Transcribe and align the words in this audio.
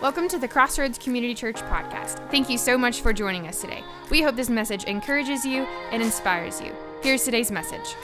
Welcome 0.00 0.28
to 0.28 0.38
the 0.38 0.46
Crossroads 0.46 0.96
Community 0.96 1.34
Church 1.34 1.56
podcast. 1.56 2.30
Thank 2.30 2.48
you 2.48 2.56
so 2.56 2.78
much 2.78 3.00
for 3.00 3.12
joining 3.12 3.48
us 3.48 3.60
today. 3.60 3.82
We 4.10 4.22
hope 4.22 4.36
this 4.36 4.48
message 4.48 4.84
encourages 4.84 5.44
you 5.44 5.64
and 5.90 6.00
inspires 6.00 6.60
you. 6.60 6.72
Here's 7.02 7.24
today's 7.24 7.50
message. 7.50 7.96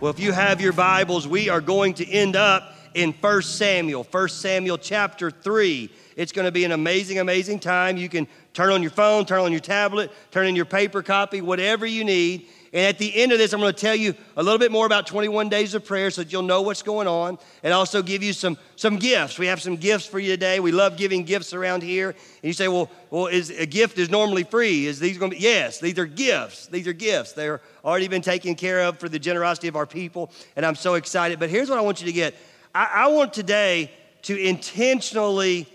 Well, 0.00 0.10
if 0.10 0.18
you 0.18 0.32
have 0.32 0.60
your 0.60 0.72
Bibles, 0.72 1.28
we 1.28 1.48
are 1.48 1.60
going 1.60 1.94
to 1.94 2.10
end 2.10 2.34
up 2.34 2.72
in 2.94 3.12
1 3.12 3.42
Samuel, 3.42 4.08
1 4.10 4.28
Samuel 4.28 4.76
chapter 4.76 5.30
3. 5.30 5.88
It's 6.16 6.32
going 6.32 6.46
to 6.46 6.52
be 6.52 6.64
an 6.64 6.72
amazing, 6.72 7.20
amazing 7.20 7.60
time. 7.60 7.96
You 7.96 8.08
can 8.08 8.26
turn 8.52 8.72
on 8.72 8.82
your 8.82 8.90
phone, 8.90 9.24
turn 9.24 9.42
on 9.42 9.52
your 9.52 9.60
tablet, 9.60 10.10
turn 10.32 10.48
in 10.48 10.56
your 10.56 10.64
paper 10.64 11.00
copy, 11.00 11.42
whatever 11.42 11.86
you 11.86 12.02
need. 12.02 12.48
And 12.72 12.84
at 12.86 12.98
the 12.98 13.14
end 13.14 13.32
of 13.32 13.38
this, 13.38 13.52
I'm 13.52 13.60
going 13.60 13.72
to 13.72 13.80
tell 13.80 13.94
you 13.94 14.14
a 14.36 14.42
little 14.42 14.58
bit 14.58 14.72
more 14.72 14.86
about 14.86 15.06
21 15.06 15.48
days 15.48 15.74
of 15.74 15.84
prayer 15.84 16.10
so 16.10 16.22
that 16.22 16.32
you'll 16.32 16.42
know 16.42 16.62
what's 16.62 16.82
going 16.82 17.06
on 17.06 17.38
and 17.62 17.72
also 17.72 18.02
give 18.02 18.22
you 18.22 18.32
some, 18.32 18.58
some 18.76 18.98
gifts. 18.98 19.38
We 19.38 19.46
have 19.46 19.62
some 19.62 19.76
gifts 19.76 20.06
for 20.06 20.18
you 20.18 20.30
today. 20.30 20.60
We 20.60 20.72
love 20.72 20.96
giving 20.96 21.24
gifts 21.24 21.54
around 21.54 21.82
here. 21.82 22.10
And 22.10 22.18
you 22.42 22.52
say, 22.52 22.68
well, 22.68 22.90
well 23.10 23.26
is, 23.26 23.50
a 23.50 23.66
gift 23.66 23.98
is 23.98 24.10
normally 24.10 24.44
free. 24.44 24.86
Is 24.86 24.98
these 24.98 25.18
going 25.18 25.30
to 25.30 25.36
be? 25.36 25.42
Yes, 25.42 25.78
these 25.78 25.98
are 25.98 26.06
gifts. 26.06 26.66
These 26.66 26.86
are 26.86 26.92
gifts. 26.92 27.32
They're 27.32 27.60
already 27.84 28.08
been 28.08 28.22
taken 28.22 28.54
care 28.54 28.82
of 28.82 28.98
for 28.98 29.08
the 29.08 29.18
generosity 29.18 29.68
of 29.68 29.76
our 29.76 29.86
people. 29.86 30.30
And 30.56 30.66
I'm 30.66 30.76
so 30.76 30.94
excited. 30.94 31.38
But 31.38 31.50
here's 31.50 31.70
what 31.70 31.78
I 31.78 31.82
want 31.82 32.00
you 32.00 32.06
to 32.06 32.12
get 32.12 32.34
I, 32.74 32.90
I 32.92 33.06
want 33.08 33.32
today 33.32 33.90
to 34.22 34.36
intentionally 34.36 35.66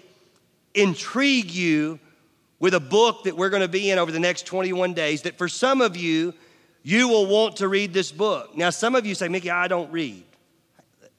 intrigue 0.74 1.52
you 1.52 2.00
with 2.60 2.76
a 2.76 2.80
book 2.80 3.24
that 3.24 3.36
we're 3.36 3.50
going 3.50 3.64
to 3.64 3.68
be 3.68 3.90
in 3.90 3.98
over 3.98 4.12
the 4.12 4.20
next 4.20 4.46
21 4.46 4.94
days 4.94 5.24
that 5.24 5.38
for 5.38 5.48
some 5.48 5.82
of 5.82 5.98
you, 5.98 6.34
you 6.84 7.08
will 7.08 7.28
want 7.28 7.58
to 7.58 7.68
read 7.68 7.94
this 7.94 8.12
book. 8.12 8.56
Now, 8.56 8.70
some 8.70 8.96
of 8.96 9.06
you 9.06 9.16
say, 9.16 9.28
Mickey, 9.28 9.52
I 9.52 9.68
don't 9.68 9.92
read. 9.92 10.24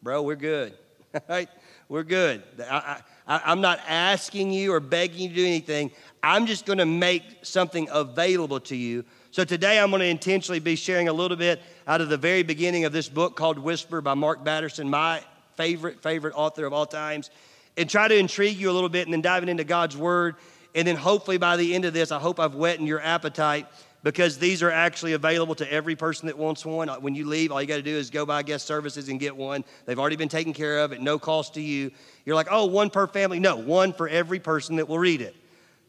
Bro, 0.03 0.23
we're 0.23 0.37
good. 0.37 0.75
right? 1.29 1.49
We're 1.89 2.03
good. 2.03 2.43
I, 2.69 3.01
am 3.27 3.61
not 3.61 3.81
asking 3.87 4.53
you 4.53 4.73
or 4.73 4.81
begging 4.81 5.21
you 5.21 5.29
to 5.29 5.35
do 5.35 5.47
anything. 5.47 5.91
I'm 6.23 6.47
just 6.47 6.67
going 6.67 6.79
to 6.79 6.87
make 6.87 7.23
something 7.43 7.89
available 7.93 8.61
to 8.61 8.77
you. 8.77 9.05
So 9.31 9.45
today 9.45 9.79
I'm 9.79 9.91
going 9.91 10.01
to 10.01 10.07
intentionally 10.07 10.59
be 10.59 10.77
sharing 10.77 11.09
a 11.09 11.13
little 11.13 11.37
bit 11.37 11.63
out 11.87 12.01
of 12.01 12.09
the 12.09 12.17
very 12.17 12.43
beginning 12.43 12.85
of 12.85 12.93
this 12.93 13.09
book 13.09 13.37
called 13.37 13.59
Whisper 13.59 14.01
by 14.01 14.15
Mark 14.15 14.45
Batterson, 14.45 14.89
my 14.89 15.23
favorite, 15.57 16.03
favorite 16.03 16.35
author 16.35 16.65
of 16.65 16.73
all 16.73 16.87
times, 16.87 17.31
and 17.77 17.89
try 17.89 18.09
to 18.09 18.17
intrigue 18.17 18.57
you 18.57 18.71
a 18.71 18.73
little 18.73 18.89
bit 18.89 19.07
and 19.07 19.13
then 19.13 19.23
diving 19.23 19.49
into 19.49 19.65
God's 19.65 19.97
Word. 19.97 20.37
And 20.75 20.87
then 20.87 20.97
hopefully 20.97 21.39
by 21.39 21.57
the 21.57 21.75
end 21.75 21.85
of 21.85 21.93
this, 21.93 22.11
I 22.11 22.19
hope 22.19 22.41
I've 22.41 22.55
whetted 22.55 22.87
your 22.87 23.01
appetite 23.01 23.67
because 24.03 24.39
these 24.39 24.63
are 24.63 24.71
actually 24.71 25.13
available 25.13 25.55
to 25.55 25.73
every 25.73 25.95
person 25.95 26.27
that 26.27 26.37
wants 26.37 26.67
one. 26.67 26.89
Uh, 26.89 26.97
when 26.97 27.15
you 27.15 27.27
leave, 27.27 27.53
all 27.53 27.61
you 27.61 27.69
got 27.69 27.77
to 27.77 27.83
do 27.83 27.97
is 27.97 28.11
go 28.11 28.27
by 28.27 28.43
guest 28.43 28.67
services 28.67 29.09
and 29.09 29.21
get 29.21 29.37
one. 29.37 29.65
They've 29.87 29.99
already 29.99 30.17
been 30.17 30.29
taken 30.29 30.53
care 30.53 30.81
of 30.81 30.93
at 30.93 31.01
no 31.01 31.19
cost 31.19 31.55
to 31.55 31.61
you. 31.61 31.93
You're 32.25 32.37
like, 32.37 32.49
oh, 32.51 32.67
one 32.67 32.91
per 32.91 33.07
family. 33.07 33.39
No, 33.39 33.57
one 33.57 33.93
for 33.93 34.09
every 34.09 34.41
person 34.41 34.77
that 34.77 34.89
will 34.89 34.99
read 34.99 35.21
it. 35.21 35.37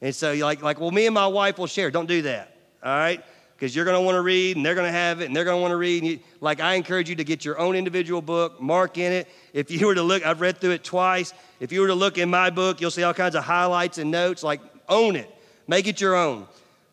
And 0.01 0.13
so 0.13 0.31
you're 0.31 0.45
like, 0.45 0.61
like 0.61 0.79
well, 0.79 0.91
me 0.91 1.05
and 1.05 1.13
my 1.13 1.27
wife 1.27 1.57
will 1.57 1.67
share. 1.67 1.89
Don't 1.89 2.07
do 2.07 2.23
that, 2.23 2.55
all 2.83 2.95
right? 2.95 3.23
Because 3.55 3.75
you're 3.75 3.85
going 3.85 3.97
to 3.97 4.01
want 4.01 4.15
to 4.15 4.21
read 4.21 4.57
and 4.57 4.65
they're 4.65 4.75
going 4.75 4.87
to 4.87 4.91
have 4.91 5.21
it 5.21 5.25
and 5.25 5.35
they're 5.35 5.45
going 5.45 5.57
to 5.57 5.61
want 5.61 5.71
to 5.71 5.77
read. 5.77 6.03
You, 6.03 6.19
like, 6.41 6.59
I 6.59 6.73
encourage 6.73 7.09
you 7.09 7.15
to 7.15 7.23
get 7.23 7.45
your 7.45 7.57
own 7.57 7.75
individual 7.75 8.21
book, 8.21 8.61
mark 8.61 8.97
in 8.97 9.13
it. 9.13 9.27
If 9.53 9.71
you 9.71 9.87
were 9.87 9.95
to 9.95 10.03
look, 10.03 10.25
I've 10.25 10.41
read 10.41 10.57
through 10.57 10.71
it 10.71 10.83
twice. 10.83 11.33
If 11.59 11.71
you 11.71 11.81
were 11.81 11.87
to 11.87 11.95
look 11.95 12.17
in 12.17 12.29
my 12.29 12.49
book, 12.49 12.81
you'll 12.81 12.91
see 12.91 13.03
all 13.03 13.13
kinds 13.13 13.35
of 13.35 13.43
highlights 13.43 13.97
and 13.97 14.11
notes. 14.11 14.43
Like, 14.43 14.59
own 14.89 15.15
it, 15.15 15.33
make 15.67 15.87
it 15.87 16.01
your 16.01 16.15
own. 16.15 16.47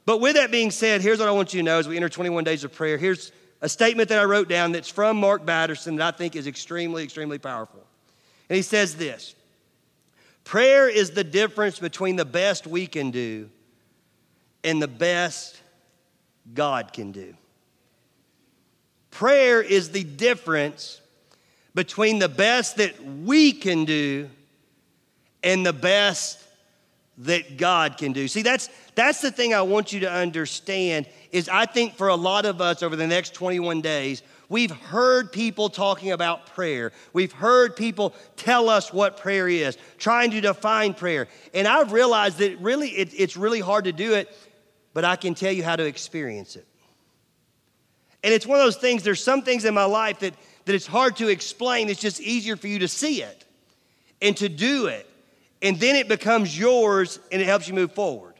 But 0.06 0.20
with 0.20 0.36
that 0.36 0.50
being 0.50 0.70
said, 0.70 1.02
here's 1.02 1.18
what 1.18 1.28
I 1.28 1.32
want 1.32 1.52
you 1.54 1.60
to 1.60 1.64
know 1.64 1.78
as 1.78 1.86
we 1.86 1.96
enter 1.96 2.08
21 2.08 2.44
days 2.44 2.64
of 2.64 2.72
prayer. 2.72 2.98
Here's 2.98 3.32
a 3.60 3.68
statement 3.68 4.08
that 4.08 4.18
I 4.18 4.24
wrote 4.24 4.48
down 4.48 4.72
that's 4.72 4.88
from 4.88 5.18
Mark 5.18 5.44
Batterson 5.44 5.96
that 5.96 6.14
I 6.14 6.16
think 6.16 6.36
is 6.36 6.46
extremely, 6.46 7.04
extremely 7.04 7.38
powerful. 7.38 7.84
And 8.48 8.56
he 8.56 8.62
says 8.62 8.96
this 8.96 9.34
Prayer 10.44 10.88
is 10.88 11.12
the 11.12 11.24
difference 11.24 11.78
between 11.78 12.16
the 12.16 12.24
best 12.24 12.66
we 12.66 12.86
can 12.86 13.10
do 13.10 13.50
and 14.64 14.80
the 14.80 14.88
best 14.88 15.60
God 16.54 16.92
can 16.92 17.12
do. 17.12 17.34
Prayer 19.10 19.60
is 19.60 19.90
the 19.90 20.04
difference 20.04 21.00
between 21.74 22.18
the 22.18 22.28
best 22.28 22.76
that 22.76 23.02
we 23.04 23.52
can 23.52 23.84
do 23.84 24.28
and 25.42 25.64
the 25.64 25.72
best 25.72 26.42
that 27.20 27.58
God 27.58 27.98
can 27.98 28.12
do. 28.12 28.28
See, 28.28 28.42
that's, 28.42 28.70
that's 28.94 29.20
the 29.20 29.30
thing 29.30 29.52
I 29.52 29.62
want 29.62 29.92
you 29.92 30.00
to 30.00 30.10
understand 30.10 31.06
is 31.32 31.48
I 31.48 31.66
think 31.66 31.94
for 31.94 32.08
a 32.08 32.14
lot 32.14 32.46
of 32.46 32.60
us 32.60 32.82
over 32.82 32.96
the 32.96 33.06
next 33.06 33.34
21 33.34 33.82
days, 33.82 34.22
we've 34.48 34.70
heard 34.70 35.30
people 35.30 35.68
talking 35.68 36.12
about 36.12 36.46
prayer. 36.46 36.92
We've 37.12 37.32
heard 37.32 37.76
people 37.76 38.14
tell 38.36 38.70
us 38.70 38.92
what 38.92 39.18
prayer 39.18 39.48
is, 39.48 39.76
trying 39.98 40.30
to 40.30 40.40
define 40.40 40.94
prayer. 40.94 41.28
And 41.52 41.68
I've 41.68 41.92
realized 41.92 42.38
that 42.38 42.58
really 42.58 42.88
it, 42.88 43.12
it's 43.14 43.36
really 43.36 43.60
hard 43.60 43.84
to 43.84 43.92
do 43.92 44.14
it, 44.14 44.34
but 44.94 45.04
I 45.04 45.16
can 45.16 45.34
tell 45.34 45.52
you 45.52 45.62
how 45.62 45.76
to 45.76 45.84
experience 45.84 46.56
it. 46.56 46.66
And 48.24 48.32
it's 48.32 48.46
one 48.46 48.58
of 48.58 48.64
those 48.64 48.76
things, 48.76 49.02
there's 49.02 49.22
some 49.22 49.42
things 49.42 49.66
in 49.66 49.74
my 49.74 49.84
life 49.84 50.20
that, 50.20 50.34
that 50.64 50.74
it's 50.74 50.86
hard 50.86 51.16
to 51.16 51.28
explain. 51.28 51.90
It's 51.90 52.00
just 52.00 52.20
easier 52.20 52.56
for 52.56 52.66
you 52.66 52.78
to 52.78 52.88
see 52.88 53.22
it 53.22 53.44
and 54.22 54.34
to 54.38 54.48
do 54.48 54.86
it 54.86 55.06
and 55.62 55.78
then 55.78 55.96
it 55.96 56.08
becomes 56.08 56.58
yours 56.58 57.18
and 57.30 57.40
it 57.40 57.44
helps 57.44 57.68
you 57.68 57.74
move 57.74 57.92
forward. 57.92 58.34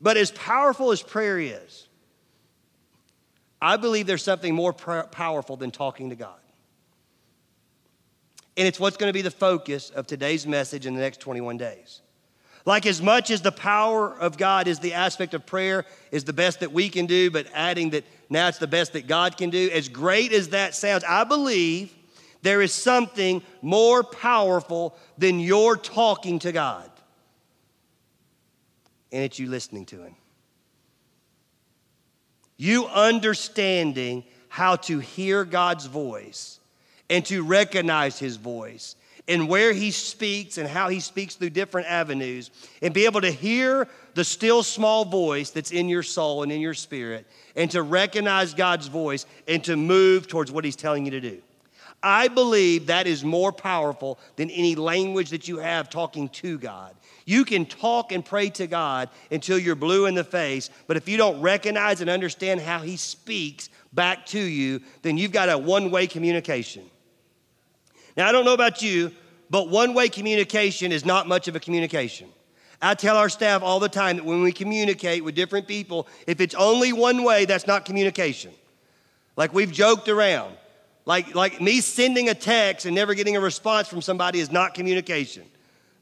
But 0.00 0.16
as 0.16 0.30
powerful 0.30 0.92
as 0.92 1.02
prayer 1.02 1.38
is, 1.38 1.88
I 3.60 3.76
believe 3.76 4.06
there's 4.06 4.22
something 4.22 4.54
more 4.54 4.72
powerful 4.72 5.56
than 5.56 5.70
talking 5.70 6.10
to 6.10 6.16
God. 6.16 6.38
And 8.56 8.66
it's 8.66 8.78
what's 8.78 8.96
going 8.96 9.08
to 9.08 9.14
be 9.14 9.22
the 9.22 9.30
focus 9.30 9.90
of 9.90 10.06
today's 10.06 10.46
message 10.46 10.86
in 10.86 10.94
the 10.94 11.00
next 11.00 11.20
21 11.20 11.56
days. 11.56 12.00
Like, 12.64 12.84
as 12.84 13.00
much 13.00 13.30
as 13.30 13.42
the 13.42 13.52
power 13.52 14.12
of 14.18 14.36
God 14.36 14.66
is 14.66 14.80
the 14.80 14.94
aspect 14.94 15.34
of 15.34 15.46
prayer, 15.46 15.84
is 16.10 16.24
the 16.24 16.32
best 16.32 16.60
that 16.60 16.72
we 16.72 16.88
can 16.88 17.06
do, 17.06 17.30
but 17.30 17.46
adding 17.54 17.90
that 17.90 18.04
now 18.28 18.48
it's 18.48 18.58
the 18.58 18.66
best 18.66 18.94
that 18.94 19.06
God 19.06 19.36
can 19.36 19.50
do, 19.50 19.70
as 19.72 19.88
great 19.88 20.32
as 20.32 20.48
that 20.48 20.74
sounds, 20.74 21.04
I 21.04 21.24
believe 21.24 21.94
there 22.42 22.62
is 22.62 22.72
something 22.72 23.42
more 23.62 24.02
powerful 24.02 24.96
than 25.18 25.40
your 25.40 25.76
talking 25.76 26.38
to 26.40 26.52
God. 26.52 26.90
And 29.12 29.24
it's 29.24 29.38
you 29.38 29.48
listening 29.48 29.86
to 29.86 30.02
Him. 30.02 30.14
You 32.56 32.86
understanding 32.86 34.24
how 34.48 34.76
to 34.76 34.98
hear 34.98 35.44
God's 35.44 35.86
voice 35.86 36.60
and 37.10 37.24
to 37.26 37.42
recognize 37.42 38.18
His 38.18 38.36
voice 38.36 38.96
and 39.28 39.48
where 39.48 39.72
He 39.72 39.90
speaks 39.90 40.58
and 40.58 40.68
how 40.68 40.88
He 40.88 41.00
speaks 41.00 41.34
through 41.34 41.50
different 41.50 41.88
avenues 41.88 42.50
and 42.80 42.94
be 42.94 43.04
able 43.04 43.20
to 43.20 43.30
hear 43.30 43.88
the 44.14 44.24
still 44.24 44.62
small 44.62 45.04
voice 45.04 45.50
that's 45.50 45.72
in 45.72 45.88
your 45.88 46.02
soul 46.02 46.42
and 46.42 46.50
in 46.50 46.60
your 46.60 46.74
spirit 46.74 47.26
and 47.54 47.70
to 47.72 47.82
recognize 47.82 48.54
God's 48.54 48.86
voice 48.86 49.26
and 49.46 49.62
to 49.64 49.76
move 49.76 50.26
towards 50.26 50.50
what 50.50 50.64
He's 50.64 50.76
telling 50.76 51.04
you 51.04 51.10
to 51.12 51.20
do. 51.20 51.42
I 52.02 52.28
believe 52.28 52.86
that 52.86 53.06
is 53.06 53.24
more 53.24 53.52
powerful 53.52 54.18
than 54.36 54.50
any 54.50 54.74
language 54.74 55.30
that 55.30 55.48
you 55.48 55.58
have 55.58 55.88
talking 55.90 56.28
to 56.30 56.58
God. 56.58 56.94
You 57.24 57.44
can 57.44 57.66
talk 57.66 58.12
and 58.12 58.24
pray 58.24 58.50
to 58.50 58.66
God 58.66 59.08
until 59.30 59.58
you're 59.58 59.74
blue 59.74 60.06
in 60.06 60.14
the 60.14 60.22
face, 60.22 60.70
but 60.86 60.96
if 60.96 61.08
you 61.08 61.16
don't 61.16 61.40
recognize 61.40 62.00
and 62.00 62.08
understand 62.08 62.60
how 62.60 62.78
He 62.78 62.96
speaks 62.96 63.68
back 63.92 64.26
to 64.26 64.38
you, 64.38 64.80
then 65.02 65.18
you've 65.18 65.32
got 65.32 65.48
a 65.48 65.58
one 65.58 65.90
way 65.90 66.06
communication. 66.06 66.84
Now, 68.16 68.28
I 68.28 68.32
don't 68.32 68.44
know 68.44 68.54
about 68.54 68.82
you, 68.82 69.10
but 69.50 69.68
one 69.68 69.92
way 69.94 70.08
communication 70.08 70.92
is 70.92 71.04
not 71.04 71.26
much 71.26 71.48
of 71.48 71.56
a 71.56 71.60
communication. 71.60 72.28
I 72.80 72.94
tell 72.94 73.16
our 73.16 73.28
staff 73.28 73.62
all 73.62 73.80
the 73.80 73.88
time 73.88 74.16
that 74.16 74.24
when 74.24 74.42
we 74.42 74.52
communicate 74.52 75.24
with 75.24 75.34
different 75.34 75.66
people, 75.66 76.06
if 76.26 76.40
it's 76.40 76.54
only 76.54 76.92
one 76.92 77.24
way, 77.24 77.46
that's 77.46 77.66
not 77.66 77.84
communication. 77.84 78.52
Like 79.36 79.54
we've 79.54 79.72
joked 79.72 80.08
around. 80.08 80.56
Like, 81.06 81.34
like 81.34 81.60
me 81.60 81.80
sending 81.80 82.28
a 82.28 82.34
text 82.34 82.84
and 82.84 82.94
never 82.94 83.14
getting 83.14 83.36
a 83.36 83.40
response 83.40 83.88
from 83.88 84.02
somebody 84.02 84.40
is 84.40 84.50
not 84.50 84.74
communication. 84.74 85.44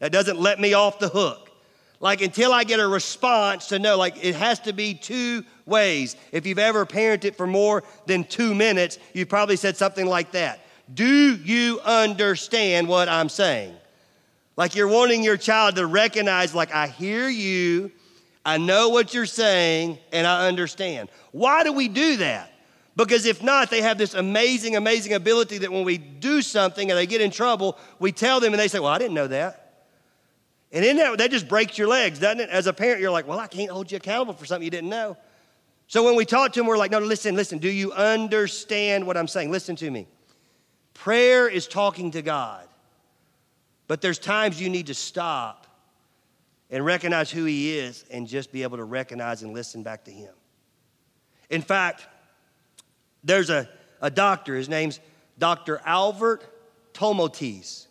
That 0.01 0.11
doesn't 0.11 0.41
let 0.41 0.59
me 0.59 0.73
off 0.73 0.99
the 0.99 1.09
hook. 1.09 1.51
Like 2.01 2.23
until 2.23 2.53
I 2.53 2.65
get 2.65 2.81
a 2.81 2.89
response 2.89 3.69
to 3.69 3.79
know, 3.79 3.97
like 3.97 4.23
it 4.25 4.35
has 4.35 4.61
to 4.61 4.73
be 4.73 4.95
two 4.95 5.45
ways. 5.67 6.17
If 6.33 6.47
you've 6.47 6.59
ever 6.59 6.85
parented 6.85 7.37
for 7.37 7.47
more 7.47 7.85
than 8.07 8.25
two 8.25 8.55
minutes, 8.55 8.99
you've 9.13 9.29
probably 9.29 9.57
said 9.57 9.77
something 9.77 10.07
like 10.07 10.33
that. 10.33 10.67
Do 10.93 11.37
you 11.37 11.81
understand 11.85 12.89
what 12.89 13.09
I'm 13.09 13.29
saying? 13.29 13.75
Like 14.57 14.75
you're 14.75 14.89
wanting 14.89 15.23
your 15.23 15.37
child 15.37 15.77
to 15.77 15.87
recognize, 15.87 16.55
like, 16.55 16.73
I 16.75 16.89
hear 16.89 17.29
you, 17.29 17.91
I 18.45 18.59
know 18.59 18.91
what 18.91 19.15
you're 19.15 19.27
saying, 19.27 19.99
and 20.13 20.27
I 20.27 20.47
understand. 20.47 21.09
Why 21.33 21.65
do 21.65 21.73
we 21.73 21.89
do 21.89 22.19
that? 22.19 22.53
Because 22.97 23.27
if 23.27 23.43
not, 23.43 23.71
they 23.71 23.83
have 23.83 23.99
this 23.99 24.15
amazing, 24.15 24.77
amazing 24.77 25.15
ability 25.15 25.59
that 25.59 25.73
when 25.73 25.85
we 25.85 25.99
do 25.99 26.43
something 26.43 26.91
and 26.91 26.99
they 26.99 27.07
get 27.07 27.21
in 27.21 27.31
trouble, 27.31 27.77
we 27.99 28.13
tell 28.13 28.39
them 28.41 28.53
and 28.53 28.61
they 28.61 28.69
say, 28.69 28.79
Well, 28.79 28.93
I 28.93 28.99
didn't 28.99 29.15
know 29.15 29.27
that. 29.27 29.87
And 30.71 30.85
in 30.85 30.97
that, 30.97 31.19
that 31.19 31.31
just 31.31 31.49
breaks 31.49 31.77
your 31.77 31.89
legs, 31.89 32.19
doesn't 32.19 32.41
it? 32.41 32.51
As 32.51 32.67
a 32.67 32.73
parent, 32.73 33.01
you're 33.01 33.11
like, 33.11 33.27
Well, 33.27 33.39
I 33.39 33.49
can't 33.49 33.71
hold 33.71 33.91
you 33.91 33.97
accountable 33.97 34.35
for 34.35 34.47
something 34.47 34.65
you 34.65 34.71
didn't 34.71 34.91
know. 34.91 35.17
So 35.87 36.05
when 36.05 36.15
we 36.15 36.25
talk 36.25 36.53
to 36.53 36.61
them, 36.61 36.67
we're 36.67 36.79
like, 36.79 36.93
No, 36.93 37.01
listen, 37.01 37.35
listen. 37.35 37.59
Do 37.59 37.69
you 37.69 37.93
understand 37.93 39.07
what 39.07 39.17
I'm 39.17 39.29
saying? 39.29 39.51
Listen 39.51 39.75
to 39.77 39.91
me. 39.91 40.07
Prayer 40.95 41.49
is 41.49 41.67
talking 41.67 42.13
to 42.13 42.23
God. 42.23 42.69
But 43.89 44.01
there's 44.01 44.19
times 44.19 44.61
you 44.61 44.71
need 44.71 44.87
to 44.87 44.95
stop 44.95 45.67
and 46.71 46.85
recognize 46.85 47.31
who 47.31 47.45
He 47.45 47.77
is 47.77 48.05
and 48.11 48.29
just 48.29 48.53
be 48.53 48.63
able 48.63 48.77
to 48.77 48.85
recognize 48.85 49.43
and 49.43 49.53
listen 49.53 49.83
back 49.83 50.05
to 50.05 50.13
Him. 50.13 50.33
In 51.51 51.61
fact, 51.61 52.07
there's 53.25 53.51
a, 53.51 53.69
a 54.01 54.11
doctor, 54.11 54.55
his 54.55 54.69
name's 54.69 55.01
Dr. 55.39 55.81
Albert 55.85 56.45
Tomatis. 56.93 57.87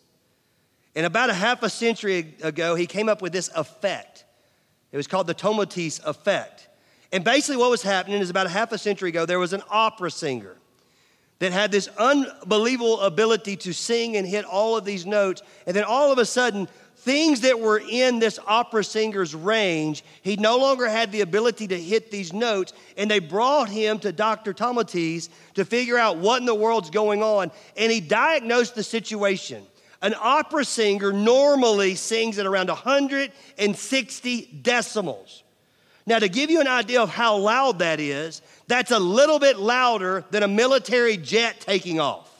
And 0.96 1.04
about 1.04 1.28
a 1.28 1.34
half 1.34 1.62
a 1.62 1.68
century 1.68 2.36
ago, 2.40 2.74
he 2.74 2.86
came 2.86 3.08
up 3.08 3.20
with 3.20 3.32
this 3.32 3.50
effect. 3.54 4.24
It 4.92 4.96
was 4.96 5.06
called 5.06 5.26
the 5.26 5.34
Tomatis 5.34 6.00
effect. 6.04 6.68
And 7.12 7.24
basically, 7.24 7.56
what 7.56 7.70
was 7.70 7.82
happening 7.82 8.20
is 8.20 8.30
about 8.30 8.46
a 8.46 8.50
half 8.50 8.72
a 8.72 8.78
century 8.78 9.10
ago, 9.10 9.26
there 9.26 9.38
was 9.38 9.52
an 9.52 9.62
opera 9.68 10.10
singer 10.10 10.56
that 11.40 11.52
had 11.52 11.72
this 11.72 11.88
unbelievable 11.98 13.00
ability 13.00 13.56
to 13.56 13.72
sing 13.72 14.16
and 14.16 14.26
hit 14.26 14.44
all 14.44 14.76
of 14.76 14.84
these 14.84 15.04
notes. 15.04 15.42
And 15.66 15.76
then 15.76 15.84
all 15.84 16.12
of 16.12 16.18
a 16.18 16.24
sudden, 16.24 16.68
things 17.04 17.42
that 17.42 17.60
were 17.60 17.78
in 17.78 18.18
this 18.18 18.38
opera 18.46 18.82
singer's 18.82 19.34
range, 19.34 20.02
he 20.22 20.36
no 20.36 20.56
longer 20.56 20.88
had 20.88 21.12
the 21.12 21.20
ability 21.20 21.68
to 21.68 21.78
hit 21.78 22.10
these 22.10 22.32
notes. 22.32 22.72
And 22.96 23.10
they 23.10 23.18
brought 23.18 23.68
him 23.68 23.98
to 24.00 24.10
Dr. 24.10 24.54
Tomatis 24.54 25.28
to 25.54 25.64
figure 25.64 25.98
out 25.98 26.16
what 26.16 26.40
in 26.40 26.46
the 26.46 26.54
world's 26.54 26.90
going 26.90 27.22
on. 27.22 27.50
And 27.76 27.92
he 27.92 28.00
diagnosed 28.00 28.74
the 28.74 28.82
situation. 28.82 29.64
An 30.00 30.14
opera 30.18 30.64
singer 30.64 31.12
normally 31.12 31.94
sings 31.94 32.38
at 32.38 32.46
around 32.46 32.68
160 32.68 34.48
decimals. 34.62 35.42
Now, 36.06 36.18
to 36.18 36.28
give 36.28 36.50
you 36.50 36.60
an 36.60 36.68
idea 36.68 37.00
of 37.00 37.08
how 37.08 37.36
loud 37.36 37.78
that 37.78 38.00
is, 38.00 38.42
that's 38.66 38.90
a 38.90 38.98
little 38.98 39.38
bit 39.38 39.58
louder 39.58 40.24
than 40.30 40.42
a 40.42 40.48
military 40.48 41.16
jet 41.16 41.60
taking 41.60 42.00
off. 42.00 42.30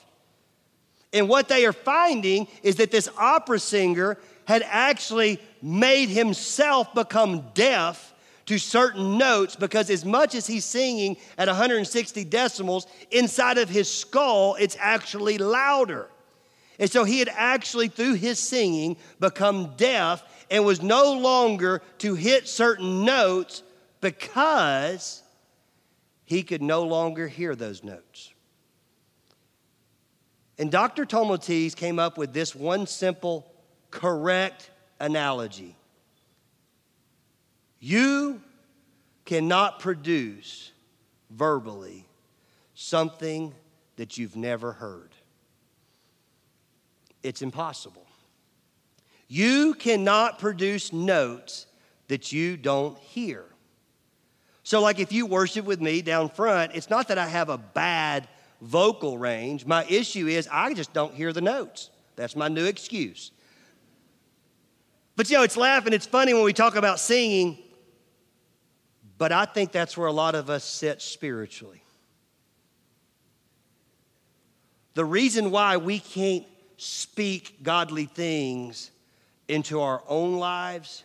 And 1.14 1.28
what 1.28 1.48
they 1.48 1.64
are 1.64 1.72
finding 1.72 2.48
is 2.62 2.76
that 2.76 2.90
this 2.90 3.08
opera 3.16 3.60
singer 3.60 4.18
had 4.46 4.62
actually 4.66 5.40
made 5.62 6.08
himself 6.08 6.92
become 6.94 7.44
deaf 7.54 8.14
to 8.46 8.58
certain 8.58 9.16
notes 9.16 9.56
because, 9.56 9.88
as 9.90 10.04
much 10.04 10.34
as 10.34 10.46
he's 10.46 10.64
singing 10.64 11.16
at 11.38 11.48
160 11.48 12.24
decimals, 12.24 12.86
inside 13.10 13.58
of 13.58 13.68
his 13.68 13.90
skull, 13.90 14.56
it's 14.56 14.76
actually 14.78 15.38
louder. 15.38 16.08
And 16.78 16.90
so 16.90 17.04
he 17.04 17.20
had 17.20 17.30
actually, 17.32 17.88
through 17.88 18.14
his 18.14 18.38
singing, 18.38 18.96
become 19.20 19.74
deaf 19.76 20.22
and 20.50 20.64
was 20.64 20.82
no 20.82 21.12
longer 21.12 21.82
to 21.98 22.14
hit 22.14 22.48
certain 22.48 23.04
notes 23.04 23.62
because 24.00 25.22
he 26.24 26.42
could 26.42 26.62
no 26.62 26.82
longer 26.82 27.28
hear 27.28 27.54
those 27.54 27.82
notes. 27.82 28.32
And 30.58 30.70
Dr. 30.70 31.04
Tomatis 31.04 31.74
came 31.74 31.98
up 31.98 32.16
with 32.18 32.32
this 32.32 32.54
one 32.54 32.86
simple, 32.86 33.50
correct 33.94 34.70
analogy. 34.98 35.76
You 37.78 38.42
cannot 39.24 39.78
produce 39.78 40.72
verbally 41.30 42.04
something 42.74 43.54
that 43.96 44.18
you've 44.18 44.36
never 44.36 44.72
heard. 44.72 45.10
It's 47.22 47.40
impossible. 47.40 48.06
You 49.28 49.74
cannot 49.74 50.38
produce 50.38 50.92
notes 50.92 51.66
that 52.08 52.32
you 52.32 52.56
don't 52.56 52.98
hear. 52.98 53.44
So, 54.64 54.80
like 54.80 54.98
if 54.98 55.12
you 55.12 55.24
worship 55.26 55.64
with 55.64 55.80
me 55.80 56.02
down 56.02 56.30
front, 56.30 56.72
it's 56.74 56.90
not 56.90 57.08
that 57.08 57.18
I 57.18 57.26
have 57.26 57.48
a 57.48 57.58
bad 57.58 58.28
vocal 58.60 59.18
range. 59.18 59.64
My 59.66 59.84
issue 59.84 60.26
is 60.26 60.48
I 60.50 60.74
just 60.74 60.92
don't 60.92 61.14
hear 61.14 61.32
the 61.32 61.40
notes. 61.40 61.90
That's 62.16 62.34
my 62.34 62.48
new 62.48 62.64
excuse. 62.64 63.30
But 65.16 65.30
you 65.30 65.36
know, 65.36 65.42
it's 65.44 65.56
laughing, 65.56 65.92
it's 65.92 66.06
funny 66.06 66.34
when 66.34 66.42
we 66.42 66.52
talk 66.52 66.76
about 66.76 66.98
singing, 66.98 67.58
but 69.16 69.30
I 69.30 69.44
think 69.44 69.70
that's 69.70 69.96
where 69.96 70.08
a 70.08 70.12
lot 70.12 70.34
of 70.34 70.50
us 70.50 70.64
sit 70.64 71.00
spiritually. 71.00 71.82
The 74.94 75.04
reason 75.04 75.50
why 75.50 75.76
we 75.76 75.98
can't 75.98 76.44
speak 76.76 77.62
godly 77.62 78.06
things 78.06 78.90
into 79.48 79.80
our 79.80 80.02
own 80.08 80.38
lives 80.38 81.04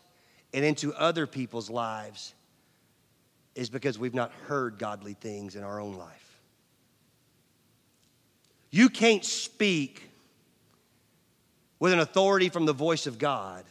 and 0.53 0.65
into 0.65 0.94
other 0.94 1.27
people's 1.27 1.69
lives 1.69 2.33
is 3.55 3.69
because 3.69 4.00
we've 4.00 4.13
not 4.13 4.31
heard 4.47 4.79
godly 4.79 5.13
things 5.13 5.55
in 5.55 5.63
our 5.63 5.79
own 5.79 5.95
life. 5.95 6.39
You 8.71 8.89
can't 8.89 9.25
speak 9.25 10.09
with 11.79 11.94
an 11.94 12.00
authority 12.00 12.50
from 12.50 12.65
the 12.65 12.73
voice 12.73 13.07
of 13.07 13.17
God 13.17 13.65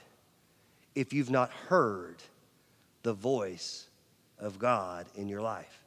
if 0.99 1.13
you've 1.13 1.31
not 1.31 1.51
heard 1.69 2.17
the 3.05 3.13
voice 3.13 3.87
of 4.39 4.59
God 4.59 5.07
in 5.15 5.29
your 5.29 5.41
life. 5.41 5.83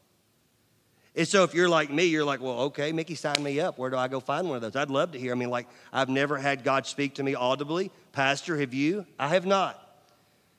And 1.13 1.27
so 1.27 1.43
if 1.43 1.53
you're 1.53 1.67
like 1.67 1.91
me, 1.91 2.05
you're 2.05 2.23
like, 2.23 2.39
well, 2.39 2.59
okay, 2.61 2.93
Mickey, 2.93 3.15
sign 3.15 3.43
me 3.43 3.59
up. 3.59 3.77
Where 3.77 3.89
do 3.89 3.97
I 3.97 4.07
go 4.07 4.21
find 4.21 4.47
one 4.47 4.55
of 4.55 4.61
those? 4.61 4.77
I'd 4.77 4.89
love 4.89 5.11
to 5.11 5.19
hear. 5.19 5.33
I 5.33 5.35
mean, 5.35 5.49
like, 5.49 5.67
I've 5.91 6.07
never 6.07 6.37
had 6.37 6.63
God 6.63 6.85
speak 6.85 7.15
to 7.15 7.23
me 7.23 7.35
audibly. 7.35 7.91
Pastor, 8.13 8.57
have 8.57 8.73
you? 8.73 9.05
I 9.19 9.27
have 9.27 9.45
not. 9.45 9.77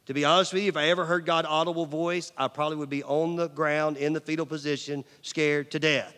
To 0.07 0.15
be 0.15 0.27
honest 0.27 0.53
with 0.53 0.63
you, 0.63 0.69
if 0.69 0.77
I 0.77 0.91
ever 0.91 1.07
heard 1.07 1.25
God's 1.25 1.49
audible 1.49 1.87
voice, 1.87 2.33
I 2.37 2.49
probably 2.49 2.77
would 2.77 2.91
be 2.91 3.03
on 3.05 3.37
the 3.37 3.49
ground 3.49 3.97
in 3.97 4.13
the 4.13 4.21
fetal 4.21 4.45
position, 4.45 5.05
scared 5.23 5.71
to 5.71 5.79
death. 5.79 6.15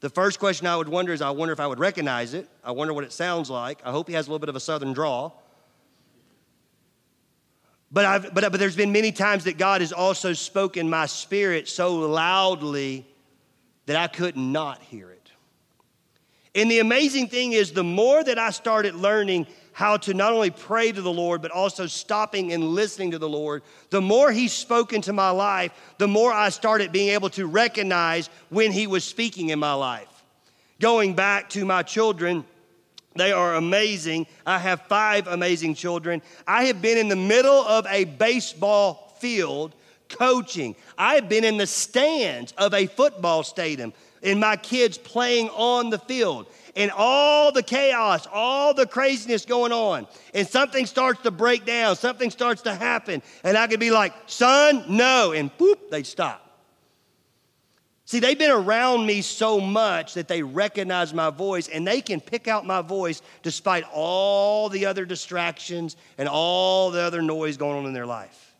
The 0.00 0.10
first 0.10 0.38
question 0.38 0.66
I 0.66 0.76
would 0.76 0.88
wonder 0.88 1.14
is 1.14 1.22
I 1.22 1.30
wonder 1.30 1.52
if 1.52 1.60
I 1.60 1.66
would 1.66 1.78
recognize 1.78 2.34
it. 2.34 2.50
I 2.62 2.72
wonder 2.72 2.92
what 2.92 3.04
it 3.04 3.12
sounds 3.12 3.48
like. 3.48 3.80
I 3.84 3.92
hope 3.92 4.08
he 4.08 4.14
has 4.14 4.26
a 4.26 4.30
little 4.30 4.40
bit 4.40 4.50
of 4.50 4.56
a 4.56 4.60
southern 4.60 4.92
drawl. 4.92 5.42
But, 7.90 8.04
I've, 8.04 8.34
but, 8.34 8.50
but 8.50 8.58
there's 8.58 8.76
been 8.76 8.92
many 8.92 9.12
times 9.12 9.44
that 9.44 9.58
God 9.58 9.80
has 9.80 9.92
also 9.92 10.32
spoken 10.32 10.90
my 10.90 11.06
spirit 11.06 11.68
so 11.68 11.94
loudly 11.94 13.06
that 13.86 13.96
I 13.96 14.08
could 14.08 14.36
not 14.36 14.82
hear 14.82 15.10
it. 15.10 15.30
And 16.54 16.70
the 16.70 16.80
amazing 16.80 17.28
thing 17.28 17.52
is, 17.52 17.72
the 17.72 17.84
more 17.84 18.24
that 18.24 18.38
I 18.38 18.50
started 18.50 18.94
learning 18.94 19.46
how 19.72 19.98
to 19.98 20.14
not 20.14 20.32
only 20.32 20.50
pray 20.50 20.90
to 20.90 21.02
the 21.02 21.12
Lord, 21.12 21.42
but 21.42 21.50
also 21.50 21.86
stopping 21.86 22.54
and 22.54 22.64
listening 22.64 23.10
to 23.10 23.18
the 23.18 23.28
Lord, 23.28 23.62
the 23.90 24.00
more 24.00 24.32
He 24.32 24.48
spoke 24.48 24.94
into 24.94 25.12
my 25.12 25.28
life, 25.28 25.70
the 25.98 26.08
more 26.08 26.32
I 26.32 26.48
started 26.48 26.92
being 26.92 27.10
able 27.10 27.28
to 27.30 27.46
recognize 27.46 28.30
when 28.48 28.72
He 28.72 28.86
was 28.86 29.04
speaking 29.04 29.50
in 29.50 29.58
my 29.58 29.74
life. 29.74 30.08
Going 30.80 31.14
back 31.14 31.50
to 31.50 31.66
my 31.66 31.82
children, 31.82 32.44
they 33.16 33.32
are 33.32 33.54
amazing. 33.54 34.26
I 34.46 34.58
have 34.58 34.82
five 34.82 35.26
amazing 35.26 35.74
children. 35.74 36.22
I 36.46 36.64
have 36.64 36.82
been 36.82 36.98
in 36.98 37.08
the 37.08 37.16
middle 37.16 37.62
of 37.62 37.86
a 37.86 38.04
baseball 38.04 39.16
field 39.18 39.74
coaching. 40.08 40.76
I 40.96 41.14
have 41.16 41.28
been 41.28 41.44
in 41.44 41.56
the 41.56 41.66
stands 41.66 42.52
of 42.52 42.74
a 42.74 42.86
football 42.86 43.42
stadium 43.42 43.92
and 44.22 44.40
my 44.40 44.56
kids 44.56 44.98
playing 44.98 45.48
on 45.50 45.90
the 45.90 45.98
field 45.98 46.46
and 46.74 46.90
all 46.94 47.52
the 47.52 47.62
chaos, 47.62 48.26
all 48.30 48.74
the 48.74 48.86
craziness 48.86 49.46
going 49.46 49.72
on, 49.72 50.06
and 50.34 50.46
something 50.46 50.84
starts 50.84 51.22
to 51.22 51.30
break 51.30 51.64
down, 51.64 51.96
something 51.96 52.30
starts 52.30 52.62
to 52.62 52.74
happen, 52.74 53.22
and 53.44 53.56
I 53.56 53.66
could 53.66 53.80
be 53.80 53.90
like, 53.90 54.12
son, 54.26 54.84
no, 54.88 55.32
and 55.32 55.50
boop, 55.56 55.90
they'd 55.90 56.06
stop. 56.06 56.45
See, 58.06 58.20
they've 58.20 58.38
been 58.38 58.52
around 58.52 59.04
me 59.04 59.20
so 59.20 59.60
much 59.60 60.14
that 60.14 60.28
they 60.28 60.40
recognize 60.40 61.12
my 61.12 61.28
voice 61.28 61.66
and 61.66 61.84
they 61.84 62.00
can 62.00 62.20
pick 62.20 62.46
out 62.46 62.64
my 62.64 62.80
voice 62.80 63.20
despite 63.42 63.82
all 63.92 64.68
the 64.68 64.86
other 64.86 65.04
distractions 65.04 65.96
and 66.16 66.28
all 66.28 66.92
the 66.92 67.00
other 67.00 67.20
noise 67.20 67.56
going 67.56 67.76
on 67.76 67.84
in 67.84 67.92
their 67.92 68.06
life. 68.06 68.54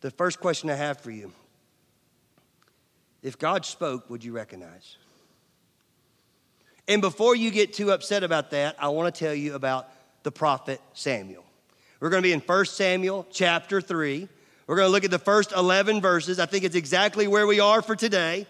The 0.00 0.10
first 0.10 0.40
question 0.40 0.68
I 0.68 0.74
have 0.74 1.00
for 1.00 1.12
you 1.12 1.32
if 3.22 3.38
God 3.38 3.64
spoke, 3.64 4.10
would 4.10 4.24
you 4.24 4.32
recognize? 4.32 4.96
And 6.88 7.00
before 7.00 7.36
you 7.36 7.52
get 7.52 7.72
too 7.72 7.92
upset 7.92 8.24
about 8.24 8.50
that, 8.50 8.74
I 8.80 8.88
want 8.88 9.14
to 9.14 9.18
tell 9.18 9.34
you 9.34 9.54
about 9.54 9.88
the 10.24 10.32
prophet 10.32 10.80
Samuel. 10.92 11.44
We're 12.00 12.10
going 12.10 12.22
to 12.22 12.28
be 12.28 12.32
in 12.32 12.40
1 12.40 12.64
Samuel 12.66 13.28
chapter 13.30 13.80
3. 13.80 14.28
We're 14.66 14.76
going 14.76 14.88
to 14.88 14.92
look 14.92 15.04
at 15.04 15.10
the 15.10 15.18
first 15.18 15.52
11 15.52 16.00
verses. 16.00 16.40
I 16.40 16.46
think 16.46 16.64
it's 16.64 16.74
exactly 16.74 17.28
where 17.28 17.46
we 17.46 17.60
are 17.60 17.82
for 17.82 17.94
today. 17.94 18.46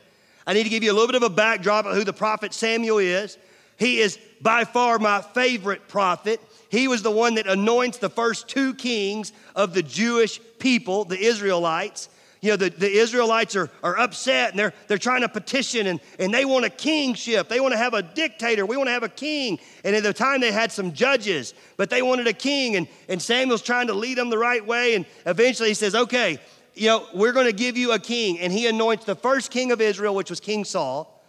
I 0.46 0.54
need 0.54 0.62
to 0.62 0.70
give 0.70 0.82
you 0.82 0.90
a 0.90 0.94
little 0.94 1.08
bit 1.08 1.16
of 1.16 1.23
a 1.23 1.30
backdrop 1.30 1.85
of 1.85 1.94
who 1.94 2.04
the 2.04 2.12
prophet 2.12 2.54
Samuel 2.54 2.99
is. 2.99 3.37
He 3.78 3.99
is 3.99 4.18
by 4.40 4.64
far 4.64 4.99
my 4.99 5.20
favorite 5.20 5.88
prophet. 5.88 6.40
He 6.70 6.88
was 6.88 7.02
the 7.02 7.11
one 7.11 7.35
that 7.35 7.46
anoints 7.46 7.99
the 7.99 8.08
first 8.08 8.49
two 8.49 8.75
kings 8.75 9.32
of 9.54 9.75
the 9.75 9.82
Jewish 9.82 10.40
people, 10.58 11.04
the 11.04 11.18
Israelites 11.18 12.08
you 12.46 12.52
know, 12.52 12.56
the, 12.56 12.70
the 12.70 12.88
Israelites 12.88 13.56
are, 13.56 13.68
are 13.82 13.98
upset 13.98 14.50
and 14.50 14.58
they're, 14.60 14.72
they're 14.86 14.98
trying 14.98 15.22
to 15.22 15.28
petition 15.28 15.88
and, 15.88 15.98
and 16.20 16.32
they 16.32 16.44
want 16.44 16.64
a 16.64 16.70
kingship. 16.70 17.48
They 17.48 17.58
want 17.58 17.72
to 17.72 17.78
have 17.78 17.92
a 17.92 18.02
dictator. 18.02 18.64
We 18.64 18.76
want 18.76 18.86
to 18.86 18.92
have 18.92 19.02
a 19.02 19.08
king. 19.08 19.58
And 19.82 19.96
at 19.96 20.04
the 20.04 20.12
time 20.12 20.40
they 20.40 20.52
had 20.52 20.70
some 20.70 20.92
judges, 20.92 21.54
but 21.76 21.90
they 21.90 22.02
wanted 22.02 22.28
a 22.28 22.32
king. 22.32 22.76
And, 22.76 22.86
and 23.08 23.20
Samuel's 23.20 23.62
trying 23.62 23.88
to 23.88 23.94
lead 23.94 24.16
them 24.16 24.30
the 24.30 24.38
right 24.38 24.64
way. 24.64 24.94
And 24.94 25.06
eventually 25.26 25.70
he 25.70 25.74
says, 25.74 25.96
okay, 25.96 26.38
you 26.74 26.86
know, 26.86 27.04
we're 27.12 27.32
going 27.32 27.46
to 27.46 27.52
give 27.52 27.76
you 27.76 27.90
a 27.90 27.98
king. 27.98 28.38
And 28.38 28.52
he 28.52 28.68
anoints 28.68 29.06
the 29.06 29.16
first 29.16 29.50
king 29.50 29.72
of 29.72 29.80
Israel, 29.80 30.14
which 30.14 30.30
was 30.30 30.38
King 30.38 30.64
Saul. 30.64 31.20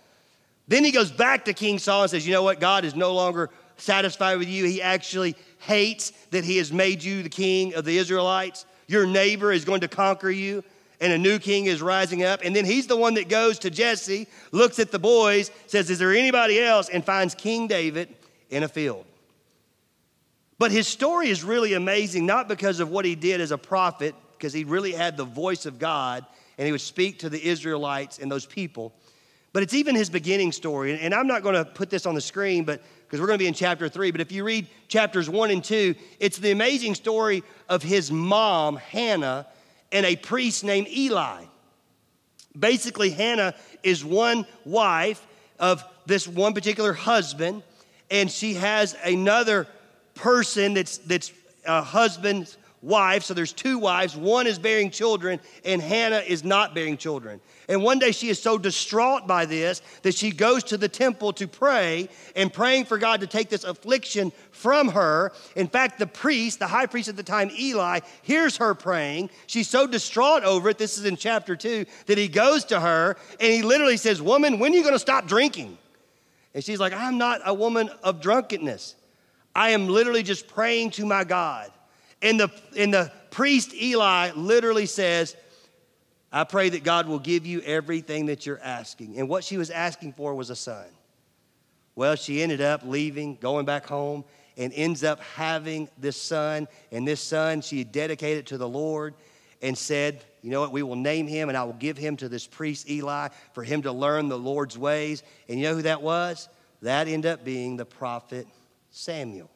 Then 0.68 0.84
he 0.84 0.92
goes 0.92 1.12
back 1.12 1.46
to 1.46 1.54
King 1.54 1.80
Saul 1.80 2.04
and 2.04 2.12
says, 2.12 2.28
you 2.28 2.34
know 2.34 2.44
what? 2.44 2.60
God 2.60 2.86
is 2.86 2.94
no 2.96 3.16
longer 3.16 3.50
satisfied 3.78 4.38
with 4.38 4.50
you. 4.50 4.66
He 4.66 4.84
actually 4.84 5.36
hates 5.62 6.12
that 6.30 6.44
he 6.44 6.58
has 6.58 6.72
made 6.72 7.02
you 7.02 7.24
the 7.24 7.30
king 7.30 7.74
of 7.74 7.86
the 7.86 7.98
Israelites. 7.98 8.68
Your 8.88 9.08
neighbor 9.08 9.52
is 9.52 9.66
going 9.66 9.82
to 9.82 9.88
conquer 9.88 10.30
you, 10.30 10.64
and 11.00 11.14
a 11.14 11.18
new 11.18 11.40
king 11.40 11.66
is 11.66 11.82
rising 11.82 12.24
up. 12.24 12.42
And 12.44 12.56
then 12.56 12.66
he's 12.66 12.88
the 12.88 12.98
one 12.98 13.14
that 13.16 13.30
goes 13.30 13.60
to 13.60 13.70
Jesse, 13.70 14.28
looks 14.52 14.80
at 14.80 14.92
the 14.92 15.00
boys, 15.00 15.52
says, 15.68 15.90
Is 15.90 16.00
there 16.00 16.14
anybody 16.14 16.60
else? 16.60 16.90
and 16.90 17.04
finds 17.06 17.36
King 17.36 17.68
David 17.68 18.10
in 18.50 18.64
a 18.64 18.68
field. 18.68 19.06
But 20.60 20.72
his 20.72 20.88
story 20.88 21.30
is 21.30 21.44
really 21.44 21.74
amazing, 21.74 22.26
not 22.26 22.48
because 22.48 22.80
of 22.80 22.90
what 22.90 23.06
he 23.06 23.16
did 23.16 23.42
as 23.42 23.52
a 23.52 23.58
prophet, 23.58 24.16
because 24.38 24.54
he 24.54 24.64
really 24.64 24.92
had 24.92 25.18
the 25.18 25.26
voice 25.26 25.66
of 25.66 25.78
God 25.78 26.26
and 26.58 26.66
he 26.66 26.72
would 26.72 26.82
speak 26.82 27.20
to 27.20 27.30
the 27.30 27.44
Israelites 27.44 28.18
and 28.18 28.32
those 28.32 28.46
people. 28.46 28.94
But 29.54 29.64
it's 29.64 29.74
even 29.74 29.96
his 29.96 30.10
beginning 30.10 30.52
story. 30.52 31.00
And 31.00 31.14
I'm 31.14 31.28
not 31.28 31.44
going 31.44 31.56
to 31.56 31.66
put 31.66 31.90
this 31.90 32.06
on 32.06 32.16
the 32.16 32.22
screen, 32.22 32.64
but 32.64 32.82
because 33.06 33.20
we're 33.20 33.28
going 33.28 33.38
to 33.38 33.44
be 33.44 33.48
in 33.48 33.54
chapter 33.54 33.88
three. 33.88 34.12
But 34.12 34.22
if 34.22 34.32
you 34.32 34.44
read 34.44 34.68
chapters 34.88 35.30
one 35.30 35.52
and 35.52 35.64
two, 35.64 35.96
it's 36.20 36.38
the 36.38 36.52
amazing 36.52 36.96
story 36.96 37.44
of 37.70 37.84
his 37.84 38.12
mom, 38.12 38.78
Hannah, 38.78 39.48
and 39.92 40.06
a 40.06 40.16
priest 40.16 40.64
named 40.64 40.88
Eli. 40.90 41.46
Basically, 42.58 43.10
Hannah 43.10 43.54
is 43.84 44.04
one 44.04 44.46
wife 44.66 45.26
of 45.60 45.84
this 46.06 46.28
one 46.28 46.54
particular 46.54 46.94
husband, 46.94 47.64
and 48.10 48.32
she 48.32 48.56
has 48.56 48.96
another 49.04 49.68
person 50.16 50.74
that's, 50.74 50.98
that's 51.00 51.32
a 51.66 51.82
husband's 51.82 52.58
wife. 52.82 53.24
So 53.24 53.34
there's 53.34 53.54
two 53.54 53.80
wives. 53.80 54.16
One 54.16 54.48
is 54.48 54.60
bearing 54.60 54.92
children, 54.92 55.40
and 55.66 55.82
Hannah 55.82 56.24
is 56.26 56.44
not 56.44 56.76
bearing 56.76 56.98
children. 56.98 57.42
And 57.70 57.84
one 57.84 58.00
day 58.00 58.12
she 58.12 58.30
is 58.30 58.42
so 58.42 58.58
distraught 58.58 59.28
by 59.28 59.46
this 59.46 59.82
that 60.04 60.16
she 60.16 60.32
goes 60.32 60.64
to 60.66 60.78
the 60.78 60.88
temple 60.88 61.34
to 61.34 61.48
pray 61.48 62.08
and 62.36 62.52
praying 62.52 62.86
for 62.86 62.98
God 62.98 63.22
to 63.22 63.28
take 63.28 63.50
this 63.50 63.64
affliction 63.64 64.32
from 64.52 64.90
her. 64.90 65.34
In 65.56 65.68
fact, 65.68 66.00
the 66.00 66.08
priest, 66.08 66.60
the 66.60 66.68
high 66.68 66.86
priest 66.86 67.10
at 67.10 67.18
the 67.18 67.24
time, 67.24 67.52
Eli, 67.58 68.00
hears 68.22 68.58
her 68.58 68.74
praying. 68.74 69.30
She's 69.48 69.68
so 69.68 69.86
distraught 69.86 70.44
over 70.44 70.70
it, 70.70 70.78
this 70.78 70.98
is 70.98 71.06
in 71.06 71.18
chapter 71.18 71.56
two, 71.56 71.86
that 72.06 72.18
he 72.18 72.28
goes 72.28 72.64
to 72.66 72.80
her 72.80 73.18
and 73.40 73.54
he 73.54 73.64
literally 73.64 73.98
says, 73.98 74.22
Woman, 74.22 74.60
when 74.60 74.72
are 74.72 74.76
you 74.76 74.84
going 74.84 74.96
to 74.96 75.00
stop 75.00 75.28
drinking? 75.28 75.78
And 76.54 76.64
she's 76.64 76.80
like, 76.80 76.94
I'm 76.94 77.18
not 77.18 77.42
a 77.46 77.54
woman 77.54 77.90
of 78.02 78.22
drunkenness. 78.22 78.96
I 79.54 79.70
am 79.70 79.88
literally 79.88 80.24
just 80.24 80.48
praying 80.48 80.92
to 80.92 81.06
my 81.06 81.24
God. 81.24 81.72
And 82.22 82.40
the, 82.40 82.50
and 82.76 82.94
the 82.94 83.12
priest 83.32 83.74
Eli 83.74 84.32
literally 84.36 84.86
says, 84.86 85.36
I 86.32 86.44
pray 86.44 86.70
that 86.70 86.84
God 86.84 87.08
will 87.08 87.20
give 87.20 87.46
you 87.46 87.62
everything 87.62 88.28
that 88.28 88.46
you're 88.46 88.60
asking. 88.60 89.18
And 89.18 89.30
what 89.30 89.44
she 89.44 89.58
was 89.58 89.70
asking 89.70 90.14
for 90.14 90.36
was 90.36 90.50
a 90.50 90.56
son. 90.56 90.86
Well, 91.96 92.16
she 92.16 92.44
ended 92.44 92.62
up 92.62 92.84
leaving, 92.84 93.38
going 93.38 93.66
back 93.66 93.88
home, 93.88 94.24
and 94.58 94.74
ends 94.74 95.04
up 95.04 95.20
having 95.20 95.90
this 95.98 96.22
son. 96.22 96.68
And 96.92 97.08
this 97.08 97.22
son 97.22 97.62
she 97.62 97.84
dedicated 97.84 98.48
to 98.48 98.58
the 98.58 98.68
Lord 98.68 99.14
and 99.62 99.78
said, 99.78 100.24
You 100.42 100.52
know 100.52 100.60
what? 100.60 100.72
We 100.72 100.84
will 100.84 100.96
name 100.96 101.28
him 101.28 101.50
and 101.50 101.58
I 101.58 101.64
will 101.64 101.74
give 101.74 101.98
him 101.98 102.18
to 102.18 102.30
this 102.30 102.46
priest 102.46 102.90
Eli 102.90 103.30
for 103.54 103.64
him 103.64 103.84
to 103.84 103.92
learn 103.92 104.30
the 104.30 104.38
Lord's 104.38 104.78
ways. 104.78 105.24
And 105.48 105.60
you 105.60 105.66
know 105.66 105.76
who 105.76 105.82
that 105.84 106.02
was? 106.02 106.50
That 106.82 107.08
ended 107.08 107.32
up 107.32 107.44
being 107.44 107.78
the 107.78 107.86
prophet 107.86 108.48
Samuel. 108.92 109.50